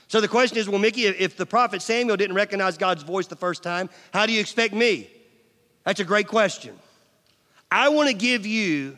So 0.06 0.20
the 0.20 0.28
question 0.28 0.56
is 0.56 0.68
well, 0.68 0.78
Mickey, 0.78 1.06
if 1.06 1.36
the 1.36 1.46
prophet 1.46 1.82
Samuel 1.82 2.16
didn't 2.16 2.36
recognize 2.36 2.78
God's 2.78 3.02
voice 3.02 3.26
the 3.26 3.34
first 3.34 3.64
time, 3.64 3.90
how 4.12 4.24
do 4.24 4.32
you 4.32 4.38
expect 4.38 4.72
me? 4.72 5.10
That's 5.82 5.98
a 5.98 6.04
great 6.04 6.28
question. 6.28 6.78
I 7.72 7.88
want 7.88 8.08
to 8.08 8.14
give 8.14 8.46
you 8.46 8.96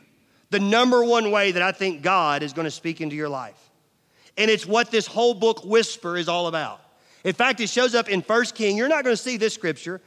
the 0.50 0.60
number 0.60 1.02
one 1.02 1.30
way 1.30 1.50
that 1.52 1.62
I 1.62 1.72
think 1.72 2.02
God 2.02 2.42
is 2.42 2.52
going 2.52 2.66
to 2.66 2.70
speak 2.70 3.00
into 3.00 3.16
your 3.16 3.30
life. 3.30 3.70
And 4.36 4.50
it's 4.50 4.66
what 4.66 4.90
this 4.90 5.06
whole 5.06 5.32
book, 5.32 5.64
Whisper, 5.64 6.18
is 6.18 6.28
all 6.28 6.46
about. 6.46 6.82
In 7.24 7.32
fact, 7.32 7.60
it 7.60 7.70
shows 7.70 7.94
up 7.94 8.10
in 8.10 8.20
First 8.20 8.54
King. 8.54 8.76
You're 8.76 8.86
not 8.88 9.02
going 9.02 9.16
to 9.16 9.22
see 9.22 9.38
this 9.38 9.54
scripture, 9.54 10.02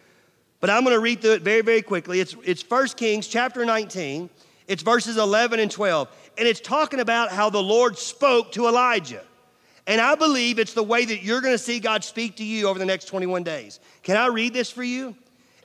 but 0.60 0.69
I'm 0.69 0.84
going 0.84 0.95
to 0.95 1.01
read 1.01 1.21
through 1.21 1.34
it 1.34 1.41
very, 1.41 1.62
very 1.62 1.82
quickly. 1.82 2.19
It's, 2.19 2.36
it's 2.43 2.62
1 2.62 2.89
Kings 2.89 3.27
chapter 3.27 3.65
19. 3.65 4.29
It's 4.69 4.84
verses 4.84 5.17
11 5.17 5.60
and 5.60 5.69
12 5.69 6.08
and 6.38 6.47
it's 6.47 6.62
talking 6.62 7.01
about 7.01 7.32
how 7.32 7.49
the 7.49 7.62
Lord 7.62 7.97
spoke 7.97 8.53
to 8.53 8.67
Elijah. 8.67 9.23
And 9.86 9.99
I 9.99 10.15
believe 10.15 10.60
it's 10.60 10.73
the 10.73 10.84
way 10.84 11.03
that 11.03 11.23
you're 11.23 11.41
going 11.41 11.53
to 11.53 11.58
see 11.58 11.79
God 11.79 12.03
speak 12.03 12.38
to 12.38 12.45
you 12.45 12.67
over 12.67 12.79
the 12.79 12.86
next 12.86 13.05
21 13.05 13.43
days. 13.43 13.79
Can 14.03 14.15
I 14.15 14.27
read 14.27 14.53
this 14.53 14.71
for 14.71 14.84
you? 14.84 15.15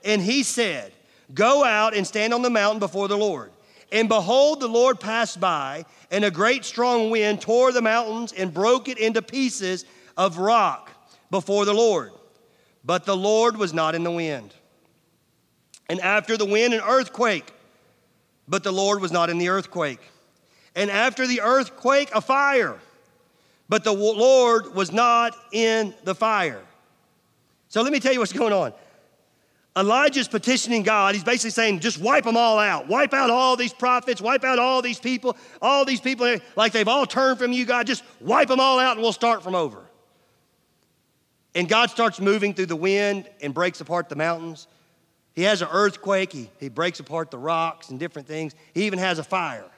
And 0.03 0.21
he 0.21 0.43
said, 0.43 0.91
Go 1.33 1.63
out 1.63 1.95
and 1.95 2.05
stand 2.05 2.33
on 2.33 2.41
the 2.41 2.49
mountain 2.49 2.79
before 2.79 3.07
the 3.07 3.17
Lord. 3.17 3.51
And 3.91 4.09
behold, 4.09 4.59
the 4.59 4.67
Lord 4.67 4.99
passed 4.99 5.39
by, 5.39 5.85
and 6.11 6.25
a 6.25 6.31
great 6.31 6.65
strong 6.65 7.09
wind 7.09 7.39
tore 7.39 7.71
the 7.71 7.81
mountains 7.81 8.33
and 8.33 8.53
broke 8.53 8.89
it 8.89 8.97
into 8.97 9.21
pieces 9.21 9.85
of 10.17 10.39
rock 10.39 10.91
before 11.31 11.65
the 11.65 11.73
Lord. 11.73 12.11
But 12.83 13.05
the 13.05 13.15
Lord 13.15 13.57
was 13.57 13.73
not 13.73 13.95
in 13.95 14.03
the 14.03 14.11
wind. 14.11 14.53
And 15.87 15.99
after 16.01 16.35
the 16.35 16.45
wind, 16.45 16.73
an 16.73 16.81
earthquake. 16.81 17.51
But 18.47 18.63
the 18.63 18.71
Lord 18.71 19.01
was 19.01 19.11
not 19.11 19.29
in 19.29 19.37
the 19.37 19.49
earthquake 19.49 19.99
and 20.75 20.91
after 20.91 21.25
the 21.25 21.41
earthquake, 21.41 22.09
a 22.13 22.21
fire. 22.21 22.77
But 23.69 23.83
the 23.83 23.93
Lord 23.93 24.75
was 24.75 24.91
not 24.91 25.35
in 25.51 25.95
the 26.03 26.13
fire. 26.13 26.61
So 27.69 27.81
let 27.81 27.91
me 27.91 27.99
tell 27.99 28.13
you 28.13 28.19
what's 28.19 28.33
going 28.33 28.53
on. 28.53 28.73
Elijah's 29.77 30.27
petitioning 30.27 30.83
God. 30.83 31.15
He's 31.15 31.23
basically 31.23 31.49
saying, 31.49 31.79
just 31.79 31.97
wipe 31.97 32.23
them 32.23 32.37
all 32.37 32.59
out. 32.59 32.87
Wipe 32.87 33.13
out 33.13 33.29
all 33.29 33.55
these 33.55 33.73
prophets, 33.73 34.21
wipe 34.21 34.43
out 34.43 34.59
all 34.59 34.81
these 34.81 34.99
people, 34.99 35.35
all 35.61 35.83
these 35.83 35.99
people, 35.99 36.37
like 36.55 36.71
they've 36.71 36.87
all 36.87 37.05
turned 37.05 37.39
from 37.39 37.51
you, 37.51 37.65
God. 37.65 37.87
Just 37.87 38.03
wipe 38.21 38.47
them 38.47 38.59
all 38.59 38.79
out 38.79 38.93
and 38.93 39.01
we'll 39.01 39.11
start 39.11 39.43
from 39.43 39.55
over. 39.55 39.81
And 41.55 41.67
God 41.67 41.89
starts 41.89 42.21
moving 42.21 42.53
through 42.53 42.67
the 42.67 42.75
wind 42.75 43.29
and 43.41 43.53
breaks 43.53 43.81
apart 43.81 44.07
the 44.07 44.15
mountains. 44.15 44.67
He 45.35 45.43
has 45.43 45.61
an 45.61 45.67
earthquake, 45.71 46.31
he, 46.31 46.49
he 46.59 46.69
breaks 46.69 46.99
apart 46.99 47.29
the 47.29 47.37
rocks 47.37 47.89
and 47.89 47.99
different 47.99 48.27
things. 48.27 48.55
He 48.73 48.85
even 48.85 48.99
has 48.99 49.19
a 49.19 49.23
fire. 49.23 49.69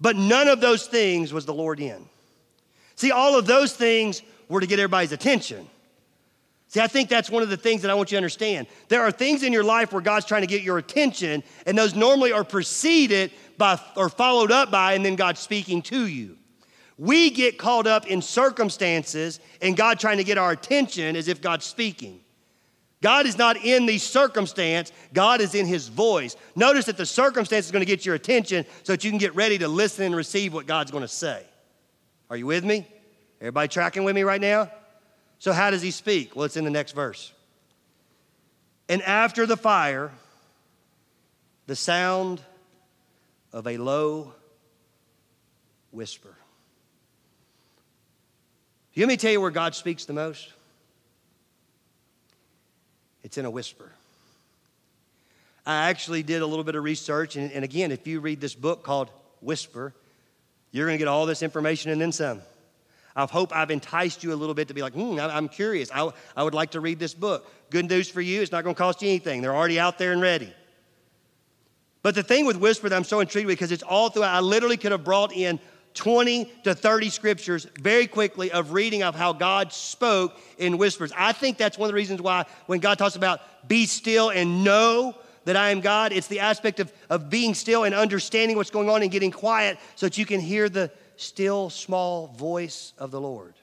But 0.00 0.16
none 0.16 0.48
of 0.48 0.60
those 0.60 0.86
things 0.86 1.32
was 1.32 1.44
the 1.44 1.54
Lord 1.54 1.78
in. 1.78 2.08
See, 2.96 3.10
all 3.10 3.38
of 3.38 3.46
those 3.46 3.74
things 3.74 4.22
were 4.48 4.60
to 4.60 4.66
get 4.66 4.78
everybody's 4.78 5.12
attention. 5.12 5.68
See, 6.68 6.80
I 6.80 6.86
think 6.86 7.08
that's 7.08 7.30
one 7.30 7.42
of 7.42 7.50
the 7.50 7.56
things 7.56 7.82
that 7.82 7.90
I 7.90 7.94
want 7.94 8.10
you 8.10 8.16
to 8.16 8.18
understand. 8.18 8.66
There 8.88 9.02
are 9.02 9.12
things 9.12 9.42
in 9.42 9.52
your 9.52 9.62
life 9.62 9.92
where 9.92 10.02
God's 10.02 10.26
trying 10.26 10.40
to 10.40 10.46
get 10.46 10.62
your 10.62 10.78
attention, 10.78 11.42
and 11.64 11.76
those 11.76 11.94
normally 11.94 12.32
are 12.32 12.44
preceded 12.44 13.30
by 13.56 13.78
or 13.94 14.08
followed 14.08 14.50
up 14.50 14.70
by, 14.70 14.94
and 14.94 15.04
then 15.04 15.16
God 15.16 15.38
speaking 15.38 15.82
to 15.82 16.06
you. 16.06 16.36
We 16.98 17.30
get 17.30 17.58
caught 17.58 17.86
up 17.86 18.06
in 18.06 18.22
circumstances 18.22 19.38
and 19.60 19.76
God 19.76 20.00
trying 20.00 20.16
to 20.16 20.24
get 20.24 20.38
our 20.38 20.52
attention 20.52 21.14
as 21.14 21.28
if 21.28 21.42
God's 21.42 21.66
speaking. 21.66 22.20
God 23.06 23.26
is 23.26 23.38
not 23.38 23.56
in 23.58 23.86
the 23.86 23.98
circumstance, 23.98 24.90
God 25.12 25.40
is 25.40 25.54
in 25.54 25.64
his 25.64 25.86
voice. 25.86 26.34
Notice 26.56 26.86
that 26.86 26.96
the 26.96 27.06
circumstance 27.06 27.66
is 27.66 27.70
going 27.70 27.82
to 27.82 27.86
get 27.86 28.04
your 28.04 28.16
attention 28.16 28.66
so 28.82 28.94
that 28.94 29.04
you 29.04 29.10
can 29.10 29.18
get 29.18 29.36
ready 29.36 29.58
to 29.58 29.68
listen 29.68 30.06
and 30.06 30.16
receive 30.16 30.52
what 30.52 30.66
God's 30.66 30.90
going 30.90 31.02
to 31.02 31.08
say. 31.08 31.44
Are 32.30 32.36
you 32.36 32.46
with 32.46 32.64
me? 32.64 32.84
Everybody 33.40 33.68
tracking 33.68 34.02
with 34.02 34.16
me 34.16 34.24
right 34.24 34.40
now? 34.40 34.72
So, 35.38 35.52
how 35.52 35.70
does 35.70 35.82
he 35.82 35.92
speak? 35.92 36.34
Well, 36.34 36.46
it's 36.46 36.56
in 36.56 36.64
the 36.64 36.70
next 36.70 36.96
verse. 36.96 37.32
And 38.88 39.00
after 39.02 39.46
the 39.46 39.56
fire, 39.56 40.10
the 41.68 41.76
sound 41.76 42.40
of 43.52 43.68
a 43.68 43.76
low 43.76 44.34
whisper. 45.92 46.34
Let 48.96 49.06
me 49.06 49.16
tell 49.16 49.30
you 49.30 49.40
where 49.40 49.52
God 49.52 49.76
speaks 49.76 50.06
the 50.06 50.12
most? 50.12 50.52
It's 53.26 53.36
in 53.36 53.44
a 53.44 53.50
whisper. 53.50 53.90
I 55.66 55.90
actually 55.90 56.22
did 56.22 56.42
a 56.42 56.46
little 56.46 56.62
bit 56.62 56.76
of 56.76 56.84
research. 56.84 57.34
And, 57.34 57.50
and 57.50 57.64
again, 57.64 57.90
if 57.90 58.06
you 58.06 58.20
read 58.20 58.40
this 58.40 58.54
book 58.54 58.84
called 58.84 59.10
Whisper, 59.40 59.92
you're 60.70 60.88
to 60.88 60.96
get 60.96 61.08
all 61.08 61.26
this 61.26 61.42
information 61.42 61.90
and 61.90 62.00
then 62.00 62.12
some. 62.12 62.40
I 63.16 63.26
hope 63.26 63.52
I've 63.52 63.72
enticed 63.72 64.22
you 64.22 64.32
a 64.32 64.36
little 64.36 64.54
bit 64.54 64.68
to 64.68 64.74
be 64.74 64.80
like, 64.80 64.92
hmm, 64.92 65.18
I'm 65.18 65.48
curious. 65.48 65.90
I, 65.92 66.08
I 66.36 66.44
would 66.44 66.54
like 66.54 66.70
to 66.70 66.80
read 66.80 67.00
this 67.00 67.14
book. 67.14 67.50
Good 67.70 67.90
news 67.90 68.08
for 68.08 68.20
you, 68.20 68.42
it's 68.42 68.52
not 68.52 68.62
to 68.62 68.74
cost 68.74 69.02
you 69.02 69.08
anything. 69.08 69.42
They're 69.42 69.56
already 69.56 69.80
out 69.80 69.98
there 69.98 70.12
and 70.12 70.22
ready. 70.22 70.54
But 72.04 72.14
the 72.14 72.22
thing 72.22 72.46
with 72.46 72.58
Whisper 72.58 72.88
that 72.88 72.94
I'm 72.94 73.02
so 73.02 73.18
intrigued 73.18 73.48
with, 73.48 73.58
because 73.58 73.72
it's 73.72 73.82
all 73.82 74.08
throughout, 74.08 74.36
I 74.36 74.38
literally 74.38 74.76
could 74.76 74.92
have 74.92 75.02
brought 75.02 75.32
in 75.32 75.58
20 75.96 76.44
to 76.64 76.74
30 76.74 77.10
scriptures 77.10 77.66
very 77.80 78.06
quickly 78.06 78.52
of 78.52 78.72
reading 78.72 79.02
of 79.02 79.16
how 79.16 79.32
God 79.32 79.72
spoke 79.72 80.38
in 80.58 80.78
whispers. 80.78 81.12
I 81.16 81.32
think 81.32 81.58
that's 81.58 81.76
one 81.76 81.88
of 81.88 81.92
the 81.92 81.96
reasons 81.96 82.22
why 82.22 82.44
when 82.66 82.78
God 82.78 82.98
talks 82.98 83.16
about 83.16 83.40
be 83.66 83.86
still 83.86 84.30
and 84.30 84.62
know 84.62 85.16
that 85.46 85.56
I 85.56 85.70
am 85.70 85.80
God, 85.80 86.12
it's 86.12 86.26
the 86.26 86.40
aspect 86.40 86.80
of, 86.80 86.92
of 87.08 87.30
being 87.30 87.54
still 87.54 87.84
and 87.84 87.94
understanding 87.94 88.56
what's 88.56 88.70
going 88.70 88.90
on 88.90 89.02
and 89.02 89.10
getting 89.10 89.30
quiet 89.30 89.78
so 89.94 90.06
that 90.06 90.18
you 90.18 90.26
can 90.26 90.40
hear 90.40 90.68
the 90.68 90.90
still 91.16 91.70
small 91.70 92.28
voice 92.28 92.92
of 92.98 93.10
the 93.10 93.20
Lord. 93.20 93.54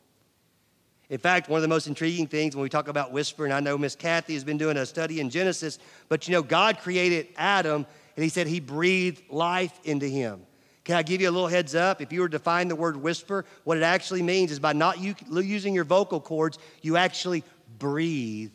In 1.10 1.20
fact, 1.20 1.50
one 1.50 1.58
of 1.58 1.62
the 1.62 1.68
most 1.68 1.88
intriguing 1.88 2.26
things 2.28 2.56
when 2.56 2.64
we 2.64 2.70
talk 2.70 2.88
about 2.88 3.12
whisper, 3.12 3.46
and 3.46 3.54
I 3.54 3.60
know 3.60 3.78
Miss 3.78 3.96
Kathy 3.96 4.34
has 4.34 4.44
been 4.44 4.58
doing 4.58 4.78
a 4.78 4.86
study 4.86 5.20
in 5.20 5.30
Genesis, 5.30 5.78
but 6.10 6.28
you 6.28 6.32
know, 6.32 6.42
God 6.42 6.80
created 6.80 7.28
Adam 7.36 7.86
and 8.16 8.24
he 8.24 8.30
said 8.30 8.48
he 8.48 8.60
breathed 8.60 9.22
life 9.30 9.78
into 9.84 10.08
him. 10.08 10.42
Can 10.84 10.96
I 10.98 11.04
give 11.04 11.22
you 11.22 11.30
a 11.30 11.32
little 11.32 11.48
heads 11.48 11.76
up? 11.76 12.02
If 12.02 12.12
you 12.12 12.22
were 12.22 12.28
to 12.28 12.38
define 12.38 12.68
the 12.68 12.76
word 12.76 12.98
whisper, 12.98 13.46
what 13.64 13.78
it 13.78 13.84
actually 13.84 14.22
means 14.22 14.52
is 14.52 14.60
by 14.60 14.74
not 14.74 15.00
using 15.00 15.74
your 15.74 15.86
vocal 15.86 16.20
cords, 16.20 16.58
you 16.82 16.98
actually 16.98 17.44
breathe 17.80 18.52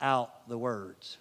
out 0.00 0.48
the 0.48 0.56
words. 0.56 1.18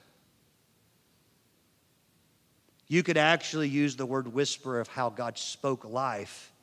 You 2.88 3.04
could 3.04 3.17
actually 3.17 3.67
use 3.67 3.98
the 3.98 4.06
word 4.06 4.34
whisper 4.34 4.80
of 4.80 4.88
how 4.88 5.10
God 5.10 5.38
spoke 5.38 5.84
life 5.84 6.54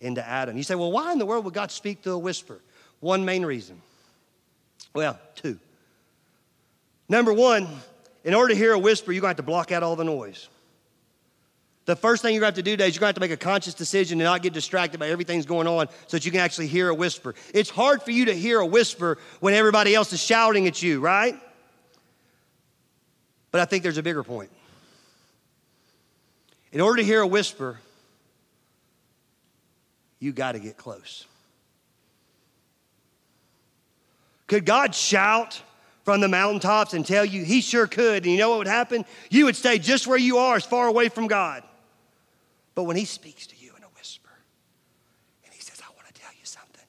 into 0.00 0.26
Adam. 0.26 0.56
You 0.56 0.62
say, 0.62 0.74
well, 0.74 0.90
why 0.90 1.12
in 1.12 1.18
the 1.18 1.26
world 1.26 1.44
would 1.44 1.52
God 1.52 1.70
speak 1.70 2.02
through 2.02 2.14
a 2.14 2.18
whisper? 2.18 2.58
One 3.00 3.26
main 3.26 3.44
reason. 3.44 3.82
Well, 4.94 5.18
two. 5.34 5.58
Number 7.06 7.34
one, 7.34 7.68
in 8.24 8.32
order 8.32 8.54
to 8.54 8.58
hear 8.58 8.72
a 8.72 8.78
whisper, 8.78 9.12
you're 9.12 9.20
going 9.20 9.34
to 9.34 9.36
have 9.36 9.36
to 9.36 9.42
block 9.42 9.72
out 9.72 9.82
all 9.82 9.94
the 9.94 10.04
noise. 10.04 10.48
The 11.86 11.94
first 11.94 12.22
thing 12.22 12.32
you're 12.32 12.40
going 12.40 12.52
to 12.52 12.56
have 12.58 12.64
to 12.64 12.70
do 12.70 12.72
today 12.72 12.88
is 12.88 12.94
you're 12.94 13.00
going 13.00 13.12
to 13.12 13.20
have 13.20 13.28
to 13.28 13.28
make 13.28 13.30
a 13.30 13.36
conscious 13.36 13.74
decision 13.74 14.18
to 14.18 14.24
not 14.24 14.42
get 14.42 14.54
distracted 14.54 14.98
by 14.98 15.08
everything's 15.08 15.44
going 15.44 15.66
on 15.66 15.88
so 16.06 16.16
that 16.16 16.24
you 16.24 16.30
can 16.30 16.40
actually 16.40 16.66
hear 16.66 16.88
a 16.88 16.94
whisper. 16.94 17.34
It's 17.52 17.68
hard 17.68 18.02
for 18.02 18.10
you 18.10 18.24
to 18.26 18.34
hear 18.34 18.60
a 18.60 18.66
whisper 18.66 19.18
when 19.40 19.52
everybody 19.52 19.94
else 19.94 20.12
is 20.12 20.22
shouting 20.22 20.66
at 20.66 20.82
you, 20.82 21.00
right? 21.00 21.38
But 23.50 23.60
I 23.60 23.66
think 23.66 23.82
there's 23.82 23.98
a 23.98 24.02
bigger 24.02 24.24
point. 24.24 24.50
In 26.72 26.80
order 26.80 27.02
to 27.02 27.04
hear 27.04 27.20
a 27.20 27.26
whisper, 27.26 27.78
you 30.18 30.32
got 30.32 30.52
to 30.52 30.58
get 30.58 30.78
close. 30.78 31.26
Could 34.46 34.64
God 34.64 34.94
shout 34.94 35.60
from 36.04 36.20
the 36.22 36.28
mountaintops 36.28 36.94
and 36.94 37.06
tell 37.06 37.24
you? 37.24 37.44
He 37.44 37.60
sure 37.60 37.86
could. 37.86 38.24
And 38.24 38.32
you 38.32 38.38
know 38.38 38.50
what 38.50 38.58
would 38.58 38.66
happen? 38.66 39.04
You 39.30 39.44
would 39.44 39.56
stay 39.56 39.78
just 39.78 40.06
where 40.06 40.18
you 40.18 40.38
are, 40.38 40.56
as 40.56 40.64
far 40.64 40.86
away 40.88 41.10
from 41.10 41.26
God. 41.26 41.62
But 42.74 42.84
when 42.84 42.96
He 42.96 43.04
speaks 43.04 43.46
to 43.48 43.56
you 43.56 43.72
in 43.76 43.82
a 43.82 43.88
whisper 43.88 44.30
and 45.44 45.52
He 45.52 45.60
says, 45.60 45.80
I 45.80 45.90
want 45.94 46.06
to 46.12 46.20
tell 46.20 46.32
you 46.32 46.44
something, 46.44 46.84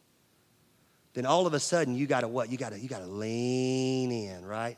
then 1.13 1.25
all 1.25 1.47
of 1.47 1.53
a 1.53 1.59
sudden 1.59 1.95
you 1.95 2.07
got 2.07 2.21
to 2.21 2.27
what? 2.27 2.51
You 2.51 2.57
got 2.57 2.71
to 2.71 2.79
you 2.79 2.89
got 2.89 2.99
to 2.99 3.07
lean 3.07 4.11
in, 4.11 4.45
right? 4.45 4.77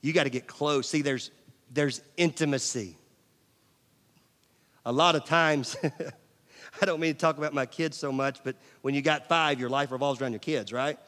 You 0.00 0.12
got 0.12 0.24
to 0.24 0.30
get 0.30 0.46
close. 0.46 0.88
See, 0.88 1.02
there's 1.02 1.30
there's 1.72 2.00
intimacy. 2.16 2.96
A 4.86 4.92
lot 4.92 5.16
of 5.16 5.24
times, 5.24 5.76
I 6.82 6.84
don't 6.84 7.00
mean 7.00 7.14
to 7.14 7.18
talk 7.18 7.38
about 7.38 7.54
my 7.54 7.64
kids 7.66 7.96
so 7.96 8.12
much, 8.12 8.44
but 8.44 8.56
when 8.82 8.94
you 8.94 9.02
got 9.02 9.28
five, 9.28 9.58
your 9.58 9.70
life 9.70 9.90
revolves 9.90 10.20
around 10.20 10.32
your 10.32 10.40
kids, 10.40 10.72
right? 10.72 10.98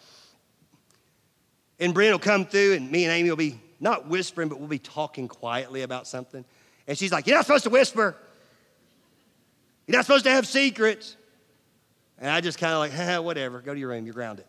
And 1.79 1.93
Brent 1.93 2.13
will 2.13 2.19
come 2.19 2.47
through, 2.47 2.75
and 2.75 2.91
me 2.91 3.05
and 3.05 3.13
Amy 3.13 3.29
will 3.29 3.37
be 3.37 3.61
not 3.81 4.09
whispering, 4.09 4.49
but 4.49 4.59
we'll 4.59 4.69
be 4.69 4.79
talking 4.79 5.29
quietly 5.29 5.83
about 5.83 6.07
something. 6.07 6.45
And 6.87 6.97
she's 6.97 7.13
like, 7.13 7.27
You're 7.27 7.37
not 7.37 7.45
supposed 7.45 7.65
to 7.65 7.71
whisper. 7.71 8.17
You're 9.87 9.97
not 9.97 10.05
supposed 10.05 10.25
to 10.25 10.31
have 10.31 10.47
secrets. 10.47 11.17
And 12.19 12.31
I 12.31 12.41
just 12.41 12.59
kind 12.59 12.73
of 12.73 12.79
like, 12.79 12.93
eh, 12.99 13.19
whatever, 13.19 13.61
go 13.61 13.75
to 13.75 13.81
your 13.81 13.91
room, 13.91 14.05
you're 14.05 14.15
grounded. 14.15 14.47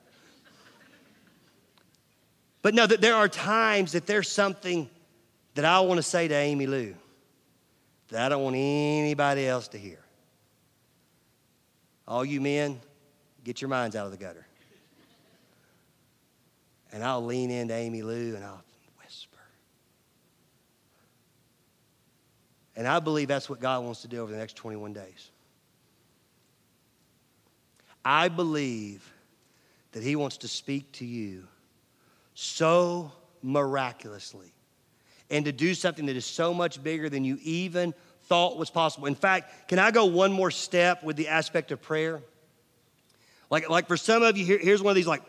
But 2.61 2.73
no, 2.73 2.85
that 2.85 3.01
there 3.01 3.15
are 3.15 3.29
times 3.29 3.93
that 3.93 4.07
there's 4.07 4.29
something 4.29 4.89
that 5.55 5.63
I 5.63 5.79
want 5.81 5.99
to 5.99 6.03
say 6.03 6.27
to 6.27 6.35
Amy 6.35 6.67
Lou 6.67 6.95
that 8.09 8.25
I 8.25 8.29
don't 8.29 8.43
want 8.43 8.55
anybody 8.55 9.47
else 9.47 9.67
to 9.69 9.77
hear. 9.77 9.99
All 12.07 12.23
you 12.23 12.41
men, 12.41 12.79
get 13.43 13.61
your 13.61 13.69
minds 13.69 13.95
out 13.95 14.05
of 14.05 14.11
the 14.11 14.17
gutter. 14.17 14.45
And 16.91 17.03
I'll 17.03 17.25
lean 17.25 17.51
into 17.51 17.73
Amy 17.73 18.01
Lou 18.01 18.35
and 18.35 18.43
I'll 18.43 18.63
whisper. 19.03 19.37
And 22.77 22.87
I 22.87 22.99
believe 22.99 23.27
that's 23.27 23.49
what 23.49 23.59
God 23.59 23.83
wants 23.83 24.03
to 24.03 24.07
do 24.07 24.21
over 24.21 24.31
the 24.31 24.37
next 24.37 24.55
21 24.55 24.93
days. 24.93 25.31
I 28.05 28.29
believe 28.29 29.11
that 29.93 30.03
He 30.03 30.15
wants 30.15 30.37
to 30.37 30.47
speak 30.47 30.91
to 30.93 31.05
you 31.05 31.47
so 32.35 33.11
miraculously 33.41 34.53
and 35.31 35.43
to 35.45 35.51
do 35.51 35.73
something 35.73 36.05
that 36.05 36.15
is 36.15 36.25
so 36.25 36.53
much 36.53 36.81
bigger 36.81 37.09
than 37.09 37.25
you 37.25 37.39
even 37.41 37.95
thought 38.25 38.57
was 38.57 38.69
possible. 38.69 39.07
In 39.07 39.15
fact, 39.15 39.67
can 39.67 39.79
I 39.79 39.89
go 39.89 40.05
one 40.05 40.31
more 40.31 40.51
step 40.51 41.03
with 41.03 41.15
the 41.15 41.29
aspect 41.29 41.71
of 41.71 41.81
prayer? 41.81 42.21
Like, 43.49 43.69
like 43.69 43.87
for 43.87 43.97
some 43.97 44.21
of 44.21 44.37
you, 44.37 44.45
here, 44.45 44.59
here's 44.59 44.83
one 44.83 44.91
of 44.91 44.95
these 44.95 45.07
like, 45.07 45.23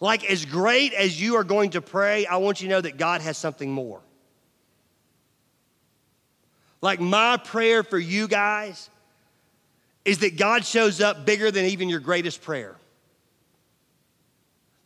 like 0.00 0.28
as 0.28 0.44
great 0.44 0.92
as 0.92 1.20
you 1.20 1.36
are 1.36 1.44
going 1.44 1.70
to 1.70 1.80
pray, 1.80 2.26
I 2.26 2.38
want 2.38 2.60
you 2.60 2.66
to 2.68 2.74
know 2.74 2.80
that 2.80 2.96
God 2.96 3.20
has 3.20 3.38
something 3.38 3.70
more. 3.70 4.00
Like 6.80 7.00
my 7.00 7.36
prayer 7.36 7.82
for 7.82 7.98
you 7.98 8.28
guys 8.28 8.90
is 10.04 10.18
that 10.18 10.36
God 10.36 10.64
shows 10.64 11.00
up 11.00 11.26
bigger 11.26 11.50
than 11.50 11.66
even 11.66 11.88
your 11.88 12.00
greatest 12.00 12.40
prayer. 12.42 12.76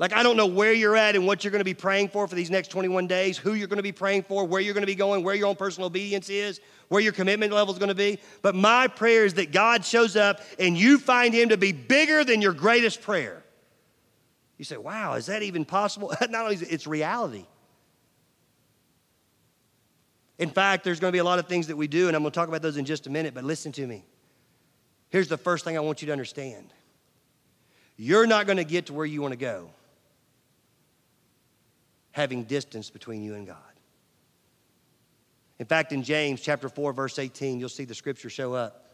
Like, 0.02 0.12
I 0.12 0.24
don't 0.24 0.36
know 0.36 0.46
where 0.46 0.72
you're 0.72 0.96
at 0.96 1.14
and 1.14 1.28
what 1.28 1.44
you're 1.44 1.52
going 1.52 1.60
to 1.60 1.64
be 1.64 1.74
praying 1.74 2.08
for 2.08 2.26
for 2.26 2.34
these 2.34 2.50
next 2.50 2.72
21 2.72 3.06
days, 3.06 3.38
who 3.38 3.54
you're 3.54 3.68
going 3.68 3.76
to 3.76 3.84
be 3.84 3.92
praying 3.92 4.24
for, 4.24 4.44
where 4.44 4.60
you're 4.60 4.74
going 4.74 4.82
to 4.82 4.86
be 4.88 4.96
going, 4.96 5.22
where 5.22 5.36
your 5.36 5.46
own 5.46 5.54
personal 5.54 5.86
obedience 5.86 6.28
is, 6.28 6.60
where 6.88 7.00
your 7.00 7.12
commitment 7.12 7.52
level 7.52 7.72
is 7.72 7.78
going 7.78 7.88
to 7.88 7.94
be. 7.94 8.18
But 8.40 8.56
my 8.56 8.88
prayer 8.88 9.24
is 9.24 9.34
that 9.34 9.52
God 9.52 9.84
shows 9.84 10.16
up 10.16 10.40
and 10.58 10.76
you 10.76 10.98
find 10.98 11.32
Him 11.32 11.50
to 11.50 11.56
be 11.56 11.70
bigger 11.70 12.24
than 12.24 12.42
your 12.42 12.52
greatest 12.52 13.00
prayer. 13.00 13.44
You 14.58 14.64
say, 14.64 14.76
wow, 14.76 15.14
is 15.14 15.26
that 15.26 15.42
even 15.42 15.64
possible? 15.64 16.12
Not 16.20 16.42
only 16.42 16.56
is 16.56 16.62
it, 16.62 16.72
it's 16.72 16.86
reality. 16.88 17.46
In 20.42 20.50
fact, 20.50 20.82
there's 20.82 20.98
going 20.98 21.12
to 21.12 21.14
be 21.14 21.20
a 21.20 21.24
lot 21.24 21.38
of 21.38 21.46
things 21.46 21.68
that 21.68 21.76
we 21.76 21.86
do, 21.86 22.08
and 22.08 22.16
I'm 22.16 22.22
going 22.24 22.32
to 22.32 22.34
talk 22.34 22.48
about 22.48 22.62
those 22.62 22.76
in 22.76 22.84
just 22.84 23.06
a 23.06 23.10
minute, 23.10 23.32
but 23.32 23.44
listen 23.44 23.70
to 23.70 23.86
me. 23.86 24.04
Here's 25.08 25.28
the 25.28 25.36
first 25.36 25.64
thing 25.64 25.76
I 25.76 25.80
want 25.80 26.02
you 26.02 26.06
to 26.06 26.12
understand 26.12 26.72
you're 27.96 28.26
not 28.26 28.46
going 28.46 28.56
to 28.56 28.64
get 28.64 28.86
to 28.86 28.92
where 28.92 29.06
you 29.06 29.22
want 29.22 29.30
to 29.30 29.38
go 29.38 29.70
having 32.10 32.42
distance 32.42 32.90
between 32.90 33.22
you 33.22 33.36
and 33.36 33.46
God. 33.46 33.56
In 35.60 35.66
fact, 35.66 35.92
in 35.92 36.02
James 36.02 36.40
chapter 36.40 36.68
4, 36.68 36.92
verse 36.92 37.20
18, 37.20 37.60
you'll 37.60 37.68
see 37.68 37.84
the 37.84 37.94
scripture 37.94 38.28
show 38.28 38.52
up. 38.52 38.90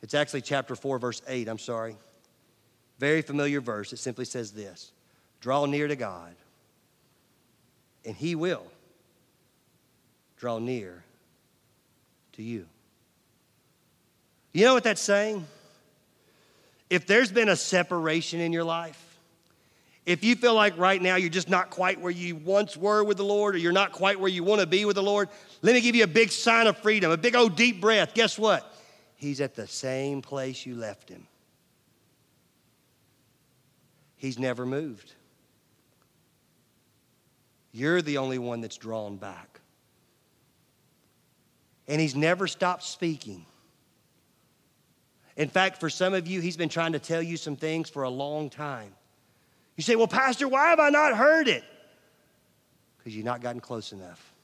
It's 0.00 0.14
actually 0.14 0.40
chapter 0.40 0.74
4, 0.74 0.98
verse 0.98 1.20
8, 1.28 1.48
I'm 1.48 1.58
sorry. 1.58 1.96
Very 2.98 3.20
familiar 3.20 3.60
verse. 3.60 3.92
It 3.92 3.98
simply 3.98 4.24
says 4.24 4.52
this 4.52 4.90
Draw 5.40 5.66
near 5.66 5.86
to 5.86 5.96
God, 5.96 6.34
and 8.06 8.16
He 8.16 8.34
will 8.34 8.64
draw 10.38 10.58
near 10.58 11.04
to 12.32 12.42
you. 12.42 12.66
You 14.52 14.64
know 14.64 14.74
what 14.74 14.84
that's 14.84 15.00
saying? 15.00 15.46
If 16.88 17.06
there's 17.06 17.30
been 17.30 17.48
a 17.48 17.56
separation 17.56 18.40
in 18.40 18.52
your 18.52 18.64
life, 18.64 19.04
if 20.06 20.24
you 20.24 20.36
feel 20.36 20.54
like 20.54 20.78
right 20.78 21.02
now 21.02 21.16
you're 21.16 21.28
just 21.28 21.50
not 21.50 21.68
quite 21.68 22.00
where 22.00 22.10
you 22.10 22.34
once 22.34 22.76
were 22.76 23.04
with 23.04 23.18
the 23.18 23.24
Lord 23.24 23.54
or 23.54 23.58
you're 23.58 23.72
not 23.72 23.92
quite 23.92 24.18
where 24.18 24.30
you 24.30 24.42
want 24.42 24.62
to 24.62 24.66
be 24.66 24.86
with 24.86 24.96
the 24.96 25.02
Lord, 25.02 25.28
let 25.60 25.74
me 25.74 25.82
give 25.82 25.94
you 25.94 26.04
a 26.04 26.08
big 26.08 26.30
sign 26.30 26.66
of 26.66 26.78
freedom, 26.78 27.10
a 27.10 27.16
big 27.18 27.36
old 27.36 27.56
deep 27.56 27.80
breath. 27.80 28.14
Guess 28.14 28.38
what? 28.38 28.74
He's 29.16 29.42
at 29.42 29.54
the 29.54 29.66
same 29.66 30.22
place 30.22 30.64
you 30.64 30.76
left 30.76 31.10
him. 31.10 31.26
He's 34.16 34.38
never 34.38 34.64
moved. 34.64 35.12
You're 37.72 38.00
the 38.00 38.18
only 38.18 38.38
one 38.38 38.62
that's 38.62 38.76
drawn 38.76 39.16
back. 39.16 39.57
And 41.88 42.00
he's 42.00 42.14
never 42.14 42.46
stopped 42.46 42.84
speaking. 42.84 43.46
In 45.36 45.48
fact, 45.48 45.80
for 45.80 45.88
some 45.90 46.14
of 46.14 46.28
you, 46.28 46.40
he's 46.40 46.56
been 46.56 46.68
trying 46.68 46.92
to 46.92 46.98
tell 46.98 47.22
you 47.22 47.36
some 47.36 47.56
things 47.56 47.88
for 47.88 48.02
a 48.02 48.10
long 48.10 48.50
time. 48.50 48.92
You 49.76 49.82
say, 49.82 49.96
Well, 49.96 50.08
Pastor, 50.08 50.46
why 50.48 50.68
have 50.68 50.80
I 50.80 50.90
not 50.90 51.16
heard 51.16 51.48
it? 51.48 51.64
because 53.08 53.16
you've 53.16 53.24
not 53.24 53.40
gotten 53.40 53.58
close 53.58 53.92
enough. 53.92 54.34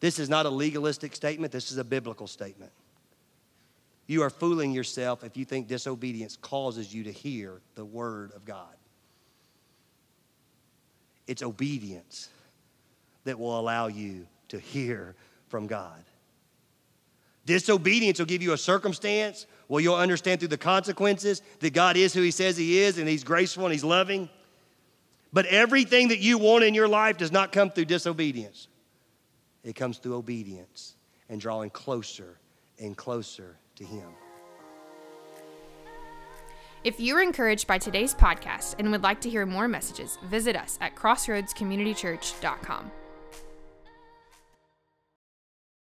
This 0.00 0.18
is 0.18 0.30
not 0.30 0.46
a 0.46 0.48
legalistic 0.48 1.14
statement, 1.14 1.52
this 1.52 1.70
is 1.70 1.76
a 1.76 1.84
biblical 1.84 2.26
statement. 2.26 2.72
You 4.06 4.22
are 4.22 4.30
fooling 4.30 4.72
yourself 4.72 5.22
if 5.22 5.36
you 5.36 5.44
think 5.44 5.68
disobedience 5.68 6.34
causes 6.36 6.94
you 6.94 7.04
to 7.04 7.12
hear 7.12 7.60
the 7.74 7.84
word 7.84 8.32
of 8.34 8.46
God. 8.46 8.74
It's 11.26 11.42
obedience 11.42 12.30
that 13.24 13.38
will 13.38 13.60
allow 13.60 13.88
you 13.88 14.26
to 14.48 14.58
hear 14.58 15.14
from 15.48 15.66
God. 15.66 16.02
Disobedience 17.44 18.18
will 18.18 18.26
give 18.26 18.42
you 18.42 18.52
a 18.52 18.58
circumstance 18.58 19.46
where 19.68 19.82
you'll 19.82 19.94
understand 19.94 20.40
through 20.40 20.48
the 20.48 20.58
consequences 20.58 21.42
that 21.60 21.72
God 21.72 21.96
is 21.96 22.12
who 22.12 22.22
He 22.22 22.32
says 22.32 22.56
He 22.56 22.78
is 22.78 22.98
and 22.98 23.08
He's 23.08 23.24
graceful 23.24 23.64
and 23.64 23.72
He's 23.72 23.84
loving. 23.84 24.28
But 25.32 25.46
everything 25.46 26.08
that 26.08 26.18
you 26.18 26.38
want 26.38 26.64
in 26.64 26.74
your 26.74 26.88
life 26.88 27.18
does 27.18 27.30
not 27.30 27.52
come 27.52 27.70
through 27.70 27.84
disobedience, 27.86 28.68
it 29.62 29.74
comes 29.74 29.98
through 29.98 30.16
obedience 30.16 30.96
and 31.28 31.40
drawing 31.40 31.70
closer 31.70 32.38
and 32.78 32.96
closer 32.96 33.56
to 33.76 33.84
Him. 33.84 34.08
If 36.84 37.00
you 37.00 37.14
were 37.14 37.22
encouraged 37.22 37.66
by 37.66 37.78
today's 37.78 38.14
podcast 38.14 38.76
and 38.78 38.90
would 38.92 39.02
like 39.02 39.20
to 39.22 39.30
hear 39.30 39.44
more 39.44 39.66
messages, 39.66 40.18
visit 40.26 40.54
us 40.54 40.78
at 40.80 40.94
crossroadscommunitychurch.com. 40.94 42.90